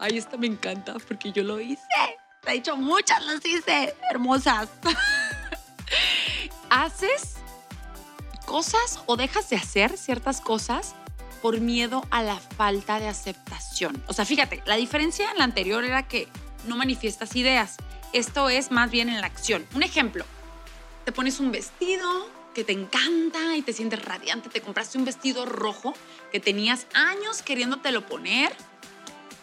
Ay, 0.00 0.18
esta 0.18 0.36
me 0.36 0.48
encanta 0.48 0.96
porque 1.06 1.30
yo 1.30 1.44
lo 1.44 1.60
hice. 1.60 1.80
Te 2.40 2.50
he 2.50 2.54
dicho, 2.54 2.76
muchas 2.76 3.24
las 3.24 3.46
hice, 3.46 3.94
hermosas. 4.10 4.68
Haces 6.70 7.36
cosas 8.46 8.98
o 9.06 9.16
dejas 9.16 9.48
de 9.48 9.54
hacer 9.54 9.96
ciertas 9.96 10.40
cosas 10.40 10.96
por 11.44 11.60
miedo 11.60 12.02
a 12.10 12.22
la 12.22 12.40
falta 12.40 12.98
de 12.98 13.06
aceptación. 13.06 14.02
O 14.06 14.14
sea, 14.14 14.24
fíjate, 14.24 14.62
la 14.64 14.76
diferencia 14.76 15.30
en 15.30 15.36
la 15.36 15.44
anterior 15.44 15.84
era 15.84 16.08
que 16.08 16.26
no 16.66 16.74
manifiestas 16.74 17.36
ideas. 17.36 17.76
Esto 18.14 18.48
es 18.48 18.70
más 18.70 18.90
bien 18.90 19.10
en 19.10 19.20
la 19.20 19.26
acción. 19.26 19.66
Un 19.74 19.82
ejemplo, 19.82 20.24
te 21.04 21.12
pones 21.12 21.40
un 21.40 21.52
vestido 21.52 22.30
que 22.54 22.64
te 22.64 22.72
encanta 22.72 23.58
y 23.58 23.60
te 23.60 23.74
sientes 23.74 24.02
radiante, 24.02 24.48
te 24.48 24.62
compraste 24.62 24.96
un 24.96 25.04
vestido 25.04 25.44
rojo 25.44 25.92
que 26.32 26.40
tenías 26.40 26.86
años 26.94 27.42
queriéndotelo 27.42 28.06
poner 28.06 28.50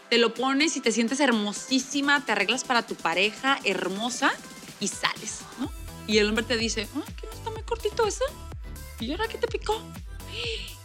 te 0.10 0.17
lo 0.17 0.34
pones 0.34 0.77
y 0.77 0.81
te 0.81 0.91
sientes 0.91 1.20
hermosísima, 1.20 2.25
te 2.25 2.31
arreglas 2.31 2.63
para 2.63 2.81
tu 2.81 2.96
pareja 2.96 3.60
hermosa 3.63 4.34
y 4.79 4.88
sales, 4.88 5.41
¿no? 5.60 5.72
Y 6.08 6.17
el 6.17 6.27
hombre 6.27 6.43
te 6.46 6.58
dice, 6.58 6.88
ah, 6.96 7.03
¿qué 7.15 7.27
no 7.27 7.34
está 7.34 7.51
muy 7.51 7.62
cortito 7.62 8.08
eso? 8.08 8.25
¿Y 9.00 9.12
ahora 9.12 9.27
qué 9.27 9.38
te 9.38 9.48
picó? 9.48 9.79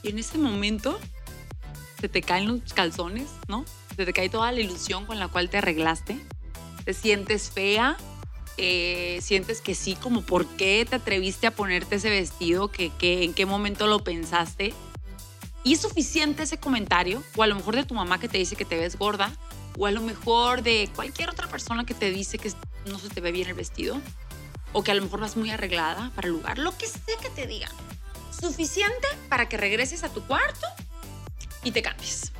Y 0.06 0.10
en 0.10 0.20
ese 0.20 0.38
momento 0.38 1.00
se 2.00 2.08
te 2.08 2.22
caen 2.22 2.46
los 2.46 2.72
calzones, 2.72 3.28
¿no? 3.48 3.64
Se 3.96 4.04
te 4.06 4.12
cae 4.12 4.28
toda 4.28 4.52
la 4.52 4.60
ilusión 4.60 5.04
con 5.04 5.18
la 5.18 5.26
cual 5.26 5.50
te 5.50 5.58
arreglaste. 5.58 6.25
Te 6.84 6.94
sientes 6.94 7.50
fea, 7.50 7.96
eh, 8.56 9.18
sientes 9.20 9.60
que 9.60 9.75
sí, 9.75 9.96
como 9.96 10.22
por 10.22 10.46
qué 10.46 10.86
te 10.88 10.94
atreviste 10.94 11.48
a 11.48 11.50
ponerte 11.50 11.96
ese 11.96 12.08
vestido, 12.08 12.68
que, 12.70 12.90
que, 12.90 13.25
en 13.25 13.34
qué 13.34 13.46
momento 13.46 13.88
lo 13.88 14.04
pensaste. 14.04 14.72
Y 15.64 15.72
es 15.72 15.80
suficiente 15.80 16.44
ese 16.44 16.58
comentario, 16.58 17.20
o 17.34 17.42
a 17.42 17.48
lo 17.48 17.56
mejor 17.56 17.75
de 17.75 17.82
tu 17.82 17.94
mamá 17.94 18.20
que 18.20 18.28
te 18.28 18.38
dice 18.38 18.54
que 18.54 18.64
te 18.64 18.76
ves 18.76 18.96
gorda, 18.96 19.32
o 19.76 19.86
a 19.86 19.90
lo 19.90 20.02
mejor 20.02 20.62
de 20.62 20.88
cualquier 20.94 21.30
otra 21.30 21.48
persona 21.48 21.84
que 21.84 21.94
te 21.94 22.12
dice 22.12 22.38
que 22.38 22.52
no 22.84 23.00
se 23.00 23.08
te 23.08 23.20
ve 23.20 23.32
bien 23.32 23.48
el 23.48 23.54
vestido, 23.54 24.00
o 24.72 24.84
que 24.84 24.92
a 24.92 24.94
lo 24.94 25.02
mejor 25.02 25.18
vas 25.18 25.36
muy 25.36 25.50
arreglada 25.50 26.12
para 26.14 26.28
el 26.28 26.34
lugar, 26.34 26.58
lo 26.58 26.78
que 26.78 26.86
sea 26.86 27.16
que 27.20 27.30
te 27.30 27.48
digan. 27.48 27.72
Suficiente 28.40 29.07
para 29.28 29.49
que 29.49 29.57
regreses 29.57 30.05
a 30.05 30.09
tu 30.09 30.25
cuarto 30.26 30.66
y 31.64 31.73
te 31.73 31.83
cambies. 31.83 32.33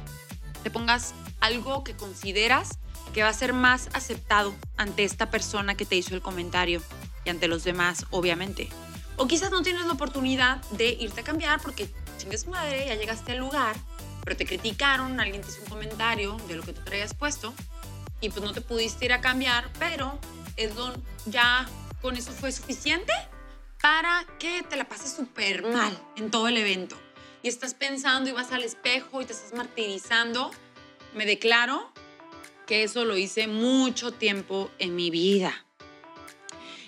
Te 0.63 0.71
pongas 0.71 1.15
algo 1.41 1.85
que 1.85 1.97
consideras 1.97 2.79
que 3.15 3.23
va 3.23 3.29
a 3.29 3.33
ser 3.33 3.53
más 3.53 3.89
aceptado 3.95 4.55
ante 4.77 5.05
esta 5.05 5.31
persona 5.31 5.75
que 5.75 5.87
te 5.87 5.97
hizo 5.97 6.15
el 6.15 6.21
comentario 6.21 6.83
y 7.25 7.31
ante 7.31 7.49
los 7.49 7.65
demás, 7.65 8.05
obviamente. 8.11 8.69
O 9.17 9.27
quizás 9.27 9.51
no 9.51 9.63
tienes 9.63 9.87
la 9.87 9.95
oportunidad 9.95 10.63
de 10.73 10.89
irte 10.89 11.23
a 11.23 11.25
cambiar 11.25 11.61
porque 11.61 11.89
chingues 12.19 12.47
madre, 12.47 12.87
ya 12.87 12.95
llegaste 12.95 13.33
al 13.33 13.39
lugar, 13.39 13.75
pero 14.23 14.37
te 14.37 14.45
criticaron, 14.45 15.19
alguien 15.19 15.43
te 15.43 15.49
hizo 15.49 15.61
un 15.63 15.69
comentario 15.69 16.37
de 16.49 16.57
lo 16.57 16.63
que 16.63 16.73
tú 16.73 16.83
traías 16.83 17.15
puesto 17.15 17.55
y 18.21 18.29
pues 18.29 18.43
no 18.45 18.53
te 18.53 18.61
pudiste 18.61 19.07
ir 19.07 19.13
a 19.13 19.21
cambiar, 19.21 19.71
pero 19.79 20.19
es 20.57 20.75
don, 20.75 21.03
ya 21.27 21.67
con 22.03 22.17
eso 22.17 22.33
fue 22.33 22.53
suficiente 22.53 23.13
para 23.87 24.27
que 24.41 24.65
te 24.65 24.75
la 24.75 24.89
pases 24.89 25.13
súper 25.13 25.63
mal 25.63 25.97
en 26.17 26.29
todo 26.33 26.49
el 26.49 26.57
evento. 26.57 26.97
Y 27.45 27.47
estás 27.47 27.75
pensando 27.75 28.29
y 28.29 28.33
vas 28.33 28.51
al 28.51 28.65
espejo 28.65 29.23
y 29.23 29.27
te 29.27 29.33
estás 29.33 29.57
martirizando. 29.57 30.51
Me 31.15 31.25
declaro 31.25 31.93
que 32.67 32.83
eso 32.83 33.05
lo 33.05 33.17
hice 33.17 33.47
mucho 33.47 34.11
tiempo 34.11 34.73
en 34.81 34.97
mi 34.97 35.11
vida. 35.11 35.65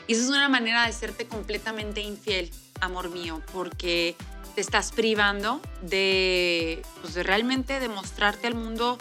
Y 0.08 0.14
eso 0.14 0.22
es 0.22 0.28
una 0.28 0.48
manera 0.48 0.86
de 0.86 0.92
serte 0.92 1.28
completamente 1.28 2.00
infiel, 2.00 2.50
amor 2.80 3.10
mío, 3.10 3.42
porque 3.52 4.16
te 4.56 4.60
estás 4.60 4.90
privando 4.90 5.60
de, 5.82 6.82
pues, 7.00 7.14
de 7.14 7.22
realmente 7.22 7.78
demostrarte 7.78 8.48
al 8.48 8.56
mundo 8.56 8.98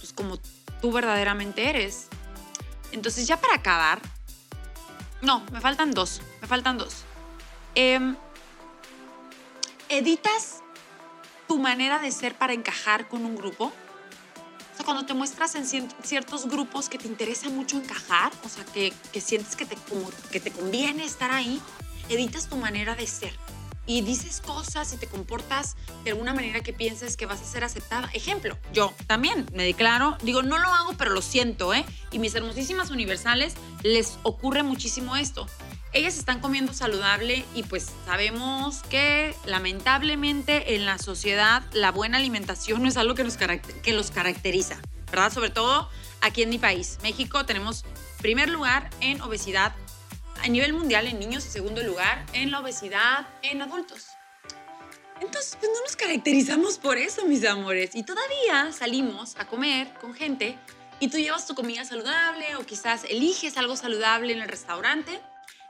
pues, 0.00 0.12
como 0.12 0.40
tú 0.80 0.90
verdaderamente 0.90 1.70
eres. 1.70 2.08
Entonces 2.90 3.28
ya 3.28 3.40
para 3.40 3.54
acabar, 3.54 4.02
no, 5.20 5.46
me 5.52 5.60
faltan 5.60 5.92
dos, 5.92 6.20
me 6.40 6.48
faltan 6.48 6.78
dos. 6.78 7.04
Em, 7.74 8.16
editas 9.88 10.62
tu 11.48 11.58
manera 11.58 11.98
de 11.98 12.10
ser 12.10 12.34
para 12.34 12.52
encajar 12.52 13.08
con 13.08 13.24
un 13.24 13.36
grupo. 13.36 13.66
O 13.66 14.76
sea, 14.76 14.84
cuando 14.84 15.04
te 15.04 15.14
muestras 15.14 15.54
en 15.54 15.66
ciertos 16.02 16.48
grupos 16.48 16.88
que 16.88 16.98
te 16.98 17.06
interesa 17.06 17.48
mucho 17.50 17.76
encajar, 17.76 18.32
o 18.44 18.48
sea, 18.48 18.64
que, 18.64 18.92
que 19.12 19.20
sientes 19.20 19.54
que 19.54 19.66
te, 19.66 19.76
como, 19.76 20.10
que 20.30 20.40
te 20.40 20.50
conviene 20.50 21.04
estar 21.04 21.30
ahí, 21.30 21.60
editas 22.08 22.48
tu 22.48 22.56
manera 22.56 22.94
de 22.94 23.06
ser 23.06 23.32
y 23.86 24.02
dices 24.02 24.40
cosas 24.40 24.92
y 24.92 24.96
te 24.96 25.06
comportas 25.06 25.76
de 26.04 26.12
alguna 26.12 26.32
manera 26.34 26.60
que 26.60 26.72
pienses 26.72 27.16
que 27.16 27.26
vas 27.26 27.40
a 27.40 27.44
ser 27.44 27.64
aceptada. 27.64 28.08
Ejemplo, 28.12 28.56
yo 28.72 28.92
también 29.06 29.46
me 29.54 29.64
declaro, 29.64 30.16
digo, 30.22 30.42
no 30.42 30.58
lo 30.58 30.68
hago, 30.68 30.92
pero 30.94 31.10
lo 31.10 31.22
siento, 31.22 31.74
¿eh? 31.74 31.84
Y 32.10 32.18
mis 32.18 32.34
hermosísimas 32.34 32.90
universales 32.90 33.54
les 33.82 34.18
ocurre 34.22 34.62
muchísimo 34.62 35.16
esto. 35.16 35.46
Ellas 35.94 36.16
están 36.16 36.40
comiendo 36.40 36.72
saludable 36.72 37.44
y 37.54 37.64
pues 37.64 37.90
sabemos 38.06 38.82
que 38.84 39.34
lamentablemente 39.44 40.74
en 40.74 40.86
la 40.86 40.96
sociedad 40.96 41.62
la 41.74 41.90
buena 41.90 42.16
alimentación 42.16 42.82
no 42.82 42.88
es 42.88 42.96
algo 42.96 43.14
que, 43.14 43.24
nos 43.24 43.36
que 43.36 43.92
los 43.92 44.10
caracteriza, 44.10 44.80
¿verdad? 45.10 45.30
Sobre 45.30 45.50
todo 45.50 45.90
aquí 46.22 46.42
en 46.42 46.48
mi 46.48 46.58
país, 46.58 46.98
México, 47.02 47.44
tenemos 47.44 47.84
primer 48.22 48.48
lugar 48.48 48.88
en 49.00 49.20
obesidad 49.20 49.74
a 50.42 50.48
nivel 50.48 50.72
mundial 50.72 51.06
en 51.08 51.20
niños 51.20 51.44
y 51.44 51.50
segundo 51.50 51.82
lugar 51.82 52.24
en 52.32 52.50
la 52.50 52.60
obesidad 52.60 53.28
en 53.42 53.60
adultos. 53.60 54.06
Entonces, 55.20 55.58
pues 55.60 55.70
no 55.72 55.80
nos 55.84 55.94
caracterizamos 55.94 56.78
por 56.78 56.96
eso, 56.96 57.26
mis 57.26 57.44
amores. 57.44 57.90
Y 57.94 58.02
todavía 58.02 58.72
salimos 58.72 59.36
a 59.36 59.46
comer 59.46 59.92
con 60.00 60.14
gente 60.14 60.58
y 61.00 61.08
tú 61.08 61.18
llevas 61.18 61.46
tu 61.46 61.54
comida 61.54 61.84
saludable 61.84 62.56
o 62.56 62.64
quizás 62.64 63.04
eliges 63.04 63.58
algo 63.58 63.76
saludable 63.76 64.32
en 64.32 64.40
el 64.40 64.48
restaurante 64.48 65.20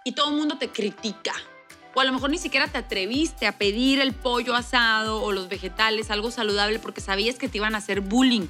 y 0.05 0.13
todo 0.13 0.31
el 0.31 0.37
mundo 0.37 0.59
te 0.59 0.69
critica. 0.69 1.35
O 1.95 2.01
a 2.01 2.05
lo 2.05 2.13
mejor 2.13 2.31
ni 2.31 2.39
siquiera 2.39 2.69
te 2.69 2.79
atreviste 2.79 3.47
a 3.47 3.59
pedir 3.59 4.01
el 4.01 4.13
pollo 4.15 4.55
asado 4.55 5.23
o 5.23 5.33
los 5.33 5.49
vegetales, 5.49 6.11
algo 6.11 6.31
saludable, 6.31 6.79
porque 6.79 7.01
sabías 7.01 7.37
que 7.37 7.49
te 7.49 7.59
iban 7.59 7.75
a 7.75 7.79
hacer 7.79 8.01
bullying. 8.01 8.49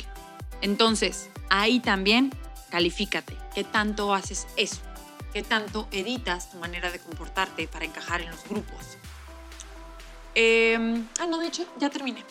Entonces, 0.60 1.28
ahí 1.50 1.80
también 1.80 2.30
califícate. 2.70 3.36
¿Qué 3.54 3.64
tanto 3.64 4.14
haces 4.14 4.46
eso? 4.56 4.80
qué 5.32 5.42
tanto 5.42 5.88
editas 5.90 6.50
tu 6.50 6.58
manera 6.58 6.90
de 6.90 6.98
comportarte 6.98 7.66
para 7.66 7.84
encajar 7.84 8.20
en 8.20 8.30
los 8.30 8.44
grupos. 8.44 8.98
Em, 10.34 11.06
ah, 11.20 11.26
no, 11.26 11.38
de 11.38 11.46
hecho, 11.46 11.66
ya 11.78 11.90
terminé. 11.90 12.22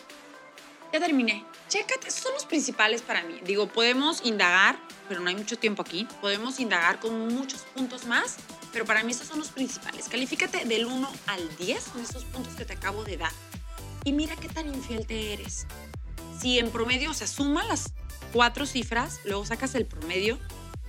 Ya 0.92 1.00
terminé. 1.00 1.44
Chécate, 1.68 2.08
esos 2.08 2.22
son 2.22 2.34
los 2.34 2.44
principales 2.44 3.02
para 3.02 3.22
mí. 3.22 3.40
Digo, 3.44 3.66
podemos 3.66 4.24
indagar, 4.24 4.78
pero 5.08 5.20
no 5.20 5.28
hay 5.28 5.36
mucho 5.36 5.58
tiempo 5.58 5.82
aquí. 5.82 6.06
Podemos 6.20 6.60
indagar 6.60 7.00
con 7.00 7.34
muchos 7.34 7.62
puntos 7.74 8.04
más, 8.06 8.36
pero 8.72 8.84
para 8.84 9.02
mí 9.02 9.12
estos 9.12 9.28
son 9.28 9.38
los 9.38 9.48
principales. 9.48 10.08
Califícate 10.08 10.64
del 10.64 10.86
1 10.86 11.08
al 11.26 11.56
10 11.56 11.84
con 11.84 12.00
estos 12.02 12.24
puntos 12.24 12.54
que 12.54 12.64
te 12.64 12.72
acabo 12.72 13.04
de 13.04 13.16
dar. 13.18 13.32
Y 14.04 14.12
mira 14.12 14.34
qué 14.36 14.48
tan 14.48 14.72
infiel 14.72 15.06
te 15.06 15.34
eres. 15.34 15.66
Si 16.40 16.58
en 16.58 16.70
promedio, 16.70 17.10
o 17.10 17.14
sea, 17.14 17.26
suma 17.26 17.62
las 17.64 17.92
cuatro 18.32 18.66
cifras, 18.66 19.20
luego 19.24 19.44
sacas 19.44 19.74
el 19.74 19.86
promedio 19.86 20.38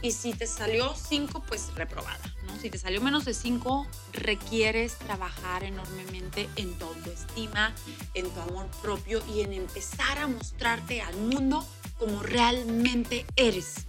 y 0.02 0.12
si 0.12 0.34
te 0.34 0.48
salió 0.48 0.96
5, 0.96 1.44
pues 1.48 1.74
reprobada. 1.76 2.20
¿no? 2.46 2.60
Si 2.60 2.70
te 2.70 2.78
salió 2.78 3.02
menos 3.02 3.24
de 3.26 3.34
5, 3.34 3.88
requieres 4.12 4.98
trabajar 4.98 5.64
enormemente 5.64 6.50
en 6.56 6.78
tu 6.78 6.86
autoestima, 6.86 7.74
en 8.14 8.30
tu 8.30 8.40
amor 8.42 8.68
propio 8.82 9.24
y 9.34 9.42
en 9.42 9.54
empezar 9.54 10.18
a 10.20 10.28
mostrarte 10.28 11.02
al 11.02 11.16
mundo 11.16 11.66
como 11.98 12.22
realmente 12.22 13.26
eres. 13.36 13.86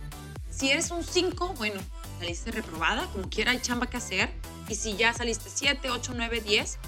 Si 0.51 0.71
eres 0.71 0.93
un 0.93 1.03
5, 1.03 1.55
bueno, 1.55 1.81
saliste 2.25 2.53
reprobada, 2.53 3.07
como 3.13 3.29
quiera 3.29 3.51
hay 3.51 3.61
chamba 3.61 3.87
que 3.87 3.99
hacer. 3.99 4.31
Y 4.69 4.77
si 4.77 4.97
ya 4.97 5.13
saliste 5.13 5.51
7, 5.53 5.91
8, 5.91 6.13
9, 6.17 6.41
10, 6.41 6.79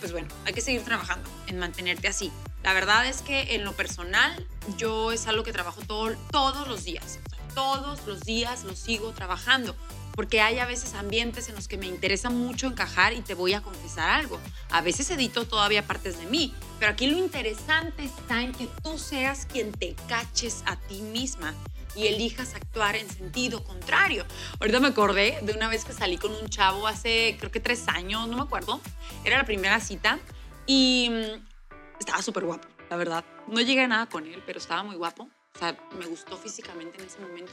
pues 0.00 0.10
bueno, 0.10 0.26
hay 0.44 0.52
que 0.52 0.60
seguir 0.60 0.82
trabajando 0.82 1.30
en 1.46 1.58
mantenerte 1.58 2.08
así. 2.08 2.32
La 2.64 2.72
verdad 2.72 3.06
es 3.06 3.22
que 3.22 3.54
en 3.54 3.64
lo 3.64 3.72
personal, 3.72 4.46
yo 4.76 5.12
es 5.12 5.28
algo 5.28 5.44
que 5.44 5.52
trabajo 5.52 5.80
todo, 5.86 6.16
todos 6.30 6.66
los 6.66 6.84
días 6.84 7.20
todos 7.54 8.04
los 8.08 8.22
días 8.22 8.64
lo 8.64 8.74
sigo 8.74 9.12
trabajando, 9.12 9.76
porque 10.14 10.40
hay 10.40 10.58
a 10.58 10.66
veces 10.66 10.94
ambientes 10.94 11.48
en 11.48 11.54
los 11.54 11.68
que 11.68 11.76
me 11.76 11.86
interesa 11.86 12.30
mucho 12.30 12.66
encajar 12.66 13.12
y 13.12 13.20
te 13.20 13.34
voy 13.34 13.54
a 13.54 13.62
confesar 13.62 14.10
algo. 14.10 14.40
A 14.70 14.80
veces 14.80 15.10
edito 15.10 15.46
todavía 15.46 15.86
partes 15.86 16.18
de 16.18 16.26
mí, 16.26 16.54
pero 16.78 16.92
aquí 16.92 17.06
lo 17.06 17.18
interesante 17.18 18.04
está 18.04 18.42
en 18.42 18.52
que 18.52 18.68
tú 18.82 18.98
seas 18.98 19.46
quien 19.46 19.72
te 19.72 19.94
caches 20.08 20.62
a 20.66 20.76
ti 20.76 21.02
misma 21.02 21.54
y 21.96 22.06
elijas 22.06 22.54
actuar 22.54 22.96
en 22.96 23.08
sentido 23.08 23.62
contrario. 23.62 24.24
Ahorita 24.60 24.80
me 24.80 24.88
acordé 24.88 25.38
de 25.42 25.52
una 25.52 25.68
vez 25.68 25.84
que 25.84 25.92
salí 25.92 26.16
con 26.16 26.32
un 26.32 26.48
chavo 26.48 26.86
hace 26.86 27.36
creo 27.38 27.50
que 27.50 27.60
tres 27.60 27.86
años, 27.88 28.28
no 28.28 28.36
me 28.36 28.42
acuerdo. 28.42 28.80
Era 29.24 29.38
la 29.38 29.44
primera 29.44 29.80
cita 29.80 30.18
y 30.66 31.08
mm, 31.10 31.98
estaba 32.00 32.22
súper 32.22 32.44
guapo, 32.44 32.68
la 32.90 32.96
verdad. 32.96 33.24
No 33.48 33.60
llegué 33.60 33.82
a 33.82 33.88
nada 33.88 34.06
con 34.06 34.26
él, 34.26 34.42
pero 34.46 34.58
estaba 34.58 34.82
muy 34.82 34.96
guapo. 34.96 35.28
O 35.54 35.58
sea, 35.58 35.76
me 35.98 36.06
gustó 36.06 36.36
físicamente 36.36 36.98
en 37.00 37.06
ese 37.06 37.20
momento 37.20 37.52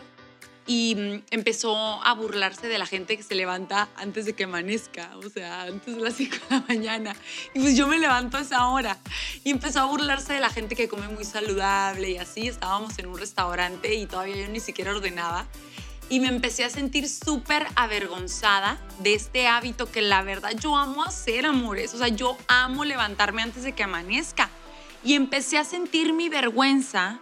y 0.68 0.96
mm, 0.96 1.24
empezó 1.32 1.76
a 1.76 2.14
burlarse 2.14 2.68
de 2.68 2.78
la 2.78 2.86
gente 2.86 3.18
que 3.18 3.24
se 3.24 3.36
levanta 3.36 3.90
antes 3.96 4.26
de 4.26 4.34
que 4.34 4.44
amanezca, 4.44 5.12
o 5.18 5.30
sea, 5.30 5.64
antes 5.64 5.96
de 5.96 6.02
las 6.02 6.14
5 6.18 6.36
de 6.36 6.56
la 6.56 6.64
mañana. 6.68 7.16
Y 7.54 7.60
pues 7.60 7.76
yo 7.76 7.88
me 7.88 7.98
levanto 7.98 8.38
a 8.38 8.42
esa 8.42 8.68
hora. 8.68 8.98
Y 9.44 9.52
empezó 9.52 9.82
a 9.82 9.86
burlarse 9.86 10.34
de 10.34 10.40
la 10.40 10.50
gente 10.50 10.76
que 10.76 10.88
come 10.88 11.08
muy 11.08 11.26
saludable 11.26 12.12
y 12.12 12.18
así. 12.18 12.48
Estábamos 12.48 12.98
en 13.00 13.08
un 13.08 13.18
restaurante 13.18 13.96
y 13.96 14.06
todavía 14.06 14.36
yo 14.36 14.48
ni 14.50 14.60
siquiera 14.60 14.92
ordenaba. 14.92 15.48
Y 16.10 16.20
me 16.20 16.28
empecé 16.28 16.66
a 16.66 16.70
sentir 16.70 17.08
súper 17.08 17.66
avergonzada 17.76 18.78
de 19.00 19.14
este 19.14 19.48
hábito 19.48 19.90
que 19.90 20.02
la 20.02 20.22
verdad 20.24 20.52
yo 20.60 20.76
amo 20.76 21.04
hacer, 21.04 21.46
amores. 21.46 21.94
O 21.94 21.98
sea, 21.98 22.10
yo 22.10 22.38
amo 22.48 22.84
levantarme 22.84 23.42
antes 23.42 23.64
de 23.64 23.72
que 23.72 23.84
amanezca. 23.84 24.50
Y 25.04 25.16
empecé 25.16 25.58
a 25.58 25.64
sentir 25.64 26.14
mi 26.14 26.30
vergüenza 26.30 27.20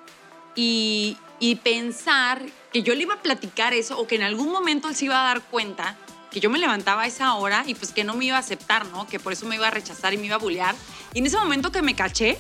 y, 0.56 1.18
y 1.40 1.56
pensar 1.56 2.42
que 2.72 2.84
yo 2.84 2.94
le 2.96 3.04
iba 3.04 3.16
a 3.16 3.22
platicar 3.22 3.74
eso 3.74 3.98
o 4.00 4.08
que 4.08 4.16
en 4.16 4.24
algún 4.24 4.52
momento 4.52 4.90
él 4.90 4.96
se 4.96 5.06
iba 5.06 5.20
a 5.20 5.28
dar 5.28 5.42
cuenta 5.42 5.98
que 6.32 6.40
yo 6.40 6.50
me 6.50 6.60
levantaba 6.60 7.04
a 7.04 7.08
esa 7.08 7.34
hora 7.36 7.64
y 7.66 7.74
pues 7.74 7.92
que 7.92 8.04
no 8.04 8.14
me 8.16 8.26
iba 8.26 8.38
a 8.38 8.40
aceptar, 8.40 8.86
¿no? 8.88 9.08
Que 9.08 9.20
por 9.20 9.34
eso 9.34 9.46
me 9.48 9.56
iba 9.56 9.68
a 9.68 9.72
rechazar 9.72 10.14
y 10.14 10.18
me 10.18 10.28
iba 10.28 10.36
a 10.36 10.40
bullear. 10.40 10.76
Y 11.14 11.20
en 11.20 11.26
ese 11.26 11.38
momento 11.38 11.72
que 11.72 11.82
me 11.82 11.96
caché, 11.96 12.38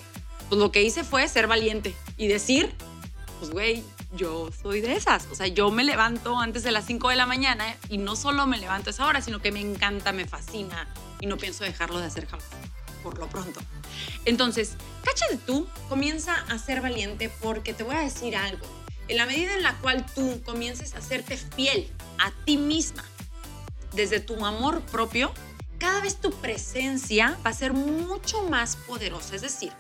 pues 0.48 0.60
lo 0.60 0.72
que 0.72 0.84
hice 0.84 1.04
fue 1.04 1.28
ser 1.28 1.48
valiente 1.48 1.96
y 2.16 2.28
decir, 2.28 2.76
pues 3.40 3.52
güey, 3.52 3.84
yo 4.14 4.50
soy 4.62 4.82
de 4.82 4.96
esas. 4.96 5.26
O 5.32 5.36
sea, 5.36 5.48
yo 5.48 5.72
me 5.72 5.84
levanto 5.84 6.38
antes 6.38 6.62
de 6.64 6.72
las 6.72 6.86
5 6.86 7.10
de 7.10 7.16
la 7.16 7.26
mañana 7.26 7.76
y 7.90 7.98
no 7.98 8.16
solo 8.16 8.46
me 8.46 8.58
levanto 8.58 8.90
a 8.90 8.92
esa 8.92 9.08
hora, 9.08 9.22
sino 9.22 9.42
que 9.42 9.52
me 9.52 9.62
encanta, 9.62 10.12
me 10.12 10.28
fascina 10.28 10.88
y 11.20 11.26
no 11.26 11.38
pienso 11.38 11.64
dejarlo 11.64 12.00
de 12.00 12.06
hacer 12.06 12.28
jamás, 12.28 12.46
por 13.02 13.18
lo 13.18 13.28
pronto. 13.28 13.60
Entonces, 14.26 14.76
cáchate 15.04 15.38
tú, 15.38 15.68
comienza 15.88 16.36
a 16.36 16.60
ser 16.60 16.82
valiente 16.82 17.32
porque 17.42 17.74
te 17.74 17.84
voy 17.84 17.96
a 17.96 18.02
decir 18.02 18.36
algo 18.36 18.79
en 19.10 19.18
la 19.18 19.26
medida 19.26 19.56
en 19.56 19.64
la 19.64 19.76
cual 19.80 20.06
tú 20.14 20.42
comiences 20.46 20.94
a 20.94 21.00
hacerte 21.00 21.36
fiel 21.36 21.90
a 22.20 22.32
ti 22.46 22.58
misma, 22.58 23.04
desde 23.94 24.20
tu 24.20 24.46
amor 24.46 24.82
propio, 24.84 25.34
cada 25.80 26.00
vez 26.00 26.22
tu 26.22 26.32
presencia 26.32 27.38
va 27.46 27.50
a 27.50 27.54
ser 27.54 27.74
mucho 27.74 28.44
más 28.44 28.76
poderosa. 28.76 29.36
Es 29.36 29.42
decir, 29.42 29.72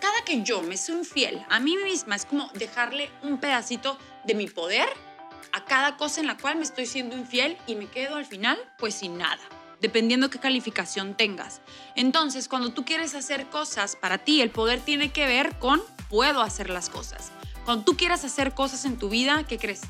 cada 0.00 0.22
que 0.26 0.42
yo 0.42 0.62
me 0.62 0.76
soy 0.76 0.96
infiel 0.96 1.42
a 1.48 1.60
mí 1.60 1.76
misma, 1.78 2.14
es 2.14 2.26
como 2.26 2.50
dejarle 2.54 3.10
un 3.22 3.40
pedacito 3.40 3.98
de 4.24 4.34
mi 4.34 4.48
poder 4.48 4.88
a 5.52 5.64
cada 5.64 5.96
cosa 5.96 6.20
en 6.20 6.26
la 6.26 6.36
cual 6.36 6.56
me 6.56 6.64
estoy 6.64 6.84
siendo 6.84 7.16
infiel 7.16 7.56
y 7.66 7.76
me 7.76 7.86
quedo 7.86 8.16
al 8.16 8.26
final 8.26 8.58
pues 8.78 8.94
sin 8.94 9.16
nada, 9.16 9.40
dependiendo 9.80 10.28
qué 10.28 10.38
calificación 10.38 11.14
tengas. 11.14 11.62
Entonces, 11.94 12.48
cuando 12.48 12.74
tú 12.74 12.84
quieres 12.84 13.14
hacer 13.14 13.46
cosas 13.46 13.96
para 13.96 14.18
ti, 14.18 14.42
el 14.42 14.50
poder 14.50 14.80
tiene 14.80 15.10
que 15.10 15.26
ver 15.26 15.58
con 15.58 15.80
puedo 16.10 16.42
hacer 16.42 16.68
las 16.68 16.90
cosas. 16.90 17.32
Cuando 17.64 17.84
tú 17.84 17.96
quieras 17.96 18.24
hacer 18.24 18.52
cosas 18.52 18.84
en 18.84 18.98
tu 18.98 19.08
vida, 19.08 19.44
¿qué 19.48 19.58
crees? 19.58 19.80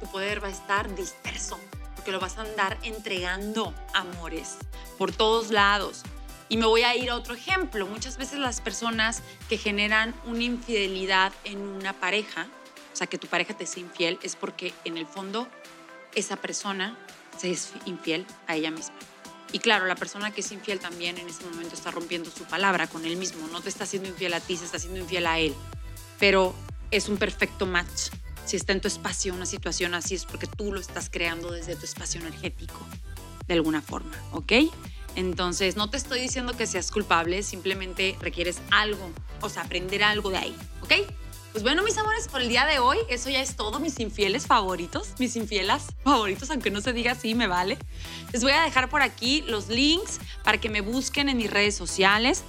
Tu 0.00 0.06
poder 0.06 0.42
va 0.42 0.48
a 0.48 0.50
estar 0.50 0.92
disperso, 0.96 1.60
porque 1.94 2.10
lo 2.10 2.18
vas 2.18 2.38
a 2.38 2.40
andar 2.40 2.76
entregando 2.82 3.72
amores 3.94 4.56
por 4.98 5.12
todos 5.12 5.50
lados. 5.50 6.02
Y 6.48 6.56
me 6.56 6.66
voy 6.66 6.82
a 6.82 6.96
ir 6.96 7.10
a 7.10 7.14
otro 7.14 7.34
ejemplo. 7.34 7.86
Muchas 7.86 8.16
veces 8.16 8.40
las 8.40 8.60
personas 8.60 9.22
que 9.48 9.58
generan 9.58 10.12
una 10.26 10.42
infidelidad 10.42 11.32
en 11.44 11.60
una 11.60 11.92
pareja, 11.92 12.48
o 12.92 12.96
sea, 12.96 13.06
que 13.06 13.16
tu 13.16 13.28
pareja 13.28 13.54
te 13.54 13.64
sea 13.64 13.82
infiel, 13.82 14.18
es 14.22 14.34
porque 14.34 14.74
en 14.84 14.96
el 14.96 15.06
fondo 15.06 15.46
esa 16.16 16.34
persona 16.36 16.98
se 17.38 17.52
es 17.52 17.72
infiel 17.86 18.26
a 18.48 18.56
ella 18.56 18.72
misma. 18.72 18.96
Y 19.52 19.60
claro, 19.60 19.86
la 19.86 19.94
persona 19.94 20.32
que 20.32 20.40
es 20.40 20.50
infiel 20.50 20.80
también 20.80 21.16
en 21.18 21.28
ese 21.28 21.44
momento 21.44 21.76
está 21.76 21.92
rompiendo 21.92 22.28
su 22.28 22.42
palabra 22.42 22.88
con 22.88 23.04
él 23.04 23.16
mismo. 23.16 23.46
No 23.48 23.60
te 23.60 23.68
está 23.68 23.84
haciendo 23.84 24.08
infiel 24.08 24.34
a 24.34 24.40
ti, 24.40 24.56
se 24.56 24.64
está 24.64 24.78
haciendo 24.78 24.98
infiel 24.98 25.28
a 25.28 25.38
él. 25.38 25.54
Pero 26.18 26.54
es 26.90 27.08
un 27.08 27.16
perfecto 27.16 27.66
match. 27.66 28.10
Si 28.44 28.56
está 28.56 28.72
en 28.72 28.80
tu 28.80 28.88
espacio 28.88 29.32
una 29.34 29.46
situación 29.46 29.94
así 29.94 30.14
es 30.14 30.24
porque 30.26 30.46
tú 30.46 30.72
lo 30.72 30.80
estás 30.80 31.08
creando 31.10 31.50
desde 31.50 31.76
tu 31.76 31.84
espacio 31.84 32.20
energético, 32.20 32.78
de 33.46 33.54
alguna 33.54 33.80
forma, 33.80 34.16
¿ok? 34.32 34.52
Entonces, 35.16 35.76
no 35.76 35.90
te 35.90 35.96
estoy 35.96 36.20
diciendo 36.20 36.56
que 36.56 36.66
seas 36.66 36.90
culpable, 36.90 37.42
simplemente 37.42 38.16
requieres 38.20 38.58
algo, 38.70 39.10
o 39.40 39.48
sea, 39.48 39.62
aprender 39.62 40.02
algo 40.02 40.30
de 40.30 40.38
ahí, 40.38 40.56
¿ok? 40.82 40.92
Pues 41.52 41.62
bueno, 41.62 41.84
mis 41.84 41.96
amores, 41.96 42.26
por 42.26 42.40
el 42.40 42.48
día 42.48 42.66
de 42.66 42.80
hoy, 42.80 42.98
eso 43.08 43.30
ya 43.30 43.40
es 43.40 43.54
todo, 43.54 43.78
mis 43.78 44.00
infieles 44.00 44.44
favoritos, 44.48 45.14
mis 45.20 45.36
infielas 45.36 45.86
favoritos, 46.02 46.50
aunque 46.50 46.72
no 46.72 46.80
se 46.80 46.92
diga 46.92 47.12
así, 47.12 47.36
me 47.36 47.46
vale. 47.46 47.78
Les 48.32 48.42
voy 48.42 48.50
a 48.50 48.62
dejar 48.62 48.90
por 48.90 49.02
aquí 49.02 49.42
los 49.42 49.68
links 49.68 50.18
para 50.42 50.58
que 50.58 50.68
me 50.68 50.80
busquen 50.80 51.28
en 51.28 51.36
mis 51.36 51.48
redes 51.48 51.76
sociales. 51.76 52.42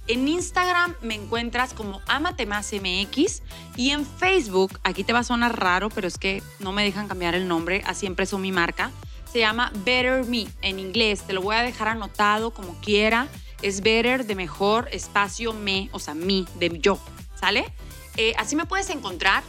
En 0.06 0.26
Instagram 0.26 0.94
me 1.02 1.14
encuentras 1.14 1.74
como 1.74 2.00
Amate 2.08 2.46
Más 2.46 2.72
MX 2.72 3.42
y 3.76 3.90
en 3.90 4.06
Facebook, 4.06 4.80
aquí 4.82 5.04
te 5.04 5.12
va 5.12 5.18
a 5.20 5.24
sonar 5.24 5.60
raro, 5.60 5.90
pero 5.90 6.08
es 6.08 6.18
que 6.18 6.42
no 6.58 6.72
me 6.72 6.82
dejan 6.82 7.06
cambiar 7.06 7.34
el 7.34 7.46
nombre, 7.46 7.82
así 7.86 8.06
empezó 8.06 8.38
mi 8.38 8.50
marca. 8.50 8.90
Se 9.32 9.38
llama 9.38 9.70
Better 9.84 10.24
Me 10.24 10.48
en 10.62 10.80
inglés, 10.80 11.22
te 11.22 11.32
lo 11.32 11.42
voy 11.42 11.54
a 11.54 11.62
dejar 11.62 11.86
anotado 11.88 12.52
como 12.52 12.74
quiera. 12.80 13.28
Es 13.62 13.82
Better 13.82 14.26
de 14.26 14.34
mejor 14.34 14.88
espacio 14.90 15.52
me, 15.52 15.88
o 15.92 16.00
sea, 16.00 16.14
mi, 16.14 16.46
de 16.58 16.76
yo, 16.80 16.98
¿sale? 17.38 17.72
Eh, 18.22 18.34
así 18.36 18.54
me 18.54 18.66
puedes 18.66 18.90
encontrar. 18.90 19.42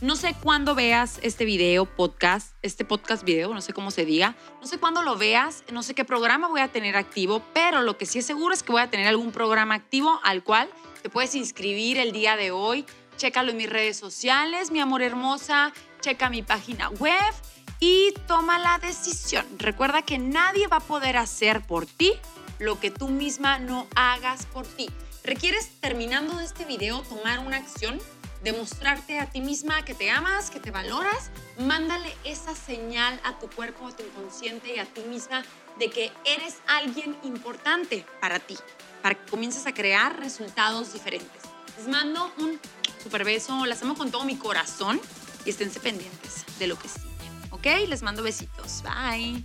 No 0.00 0.16
sé 0.16 0.34
cuándo 0.42 0.74
veas 0.74 1.18
este 1.20 1.44
video, 1.44 1.84
podcast, 1.84 2.54
este 2.62 2.86
podcast 2.86 3.22
video, 3.22 3.52
no 3.52 3.60
sé 3.60 3.74
cómo 3.74 3.90
se 3.90 4.06
diga. 4.06 4.34
No 4.62 4.66
sé 4.66 4.78
cuándo 4.78 5.02
lo 5.02 5.18
veas, 5.18 5.62
no 5.72 5.82
sé 5.82 5.94
qué 5.94 6.06
programa 6.06 6.48
voy 6.48 6.62
a 6.62 6.68
tener 6.68 6.96
activo, 6.96 7.42
pero 7.52 7.82
lo 7.82 7.98
que 7.98 8.06
sí 8.06 8.20
es 8.20 8.24
seguro 8.24 8.54
es 8.54 8.62
que 8.62 8.72
voy 8.72 8.80
a 8.80 8.88
tener 8.88 9.08
algún 9.08 9.30
programa 9.30 9.74
activo 9.74 10.20
al 10.24 10.42
cual 10.42 10.70
te 11.02 11.10
puedes 11.10 11.34
inscribir 11.34 11.98
el 11.98 12.12
día 12.12 12.38
de 12.38 12.50
hoy. 12.50 12.86
Chécalo 13.18 13.50
en 13.50 13.58
mis 13.58 13.68
redes 13.68 13.98
sociales, 13.98 14.70
mi 14.70 14.80
amor 14.80 15.02
hermosa. 15.02 15.74
Checa 16.00 16.30
mi 16.30 16.40
página 16.40 16.88
web 16.88 17.34
y 17.78 18.14
toma 18.26 18.58
la 18.58 18.78
decisión. 18.78 19.44
Recuerda 19.58 20.00
que 20.00 20.16
nadie 20.18 20.66
va 20.66 20.78
a 20.78 20.80
poder 20.80 21.18
hacer 21.18 21.60
por 21.60 21.84
ti 21.84 22.14
lo 22.58 22.80
que 22.80 22.90
tú 22.90 23.08
misma 23.08 23.58
no 23.58 23.86
hagas 23.94 24.46
por 24.46 24.66
ti. 24.66 24.88
Requieres, 25.28 25.68
terminando 25.80 26.40
este 26.40 26.64
video, 26.64 27.02
tomar 27.02 27.40
una 27.40 27.58
acción, 27.58 27.98
demostrarte 28.42 29.18
a 29.18 29.28
ti 29.28 29.42
misma 29.42 29.84
que 29.84 29.92
te 29.92 30.08
amas, 30.08 30.48
que 30.48 30.58
te 30.58 30.70
valoras. 30.70 31.30
Mándale 31.58 32.16
esa 32.24 32.54
señal 32.54 33.20
a 33.24 33.38
tu 33.38 33.46
cuerpo, 33.50 33.86
a 33.86 33.94
tu 33.94 34.02
inconsciente 34.02 34.74
y 34.74 34.78
a 34.78 34.86
ti 34.86 35.02
misma 35.02 35.44
de 35.78 35.90
que 35.90 36.10
eres 36.24 36.56
alguien 36.66 37.14
importante 37.24 38.06
para 38.22 38.38
ti, 38.38 38.56
para 39.02 39.16
que 39.16 39.30
comiences 39.30 39.66
a 39.66 39.74
crear 39.74 40.18
resultados 40.18 40.94
diferentes. 40.94 41.42
Les 41.76 41.88
mando 41.88 42.32
un 42.38 42.58
super 43.02 43.22
beso, 43.22 43.66
las 43.66 43.82
amo 43.82 43.96
con 43.96 44.10
todo 44.10 44.24
mi 44.24 44.36
corazón 44.36 44.98
y 45.44 45.50
esténse 45.50 45.78
pendientes 45.78 46.46
de 46.58 46.68
lo 46.68 46.78
que 46.78 46.88
sigue. 46.88 47.04
¿Ok? 47.50 47.66
Les 47.86 48.00
mando 48.00 48.22
besitos. 48.22 48.82
Bye. 48.82 49.44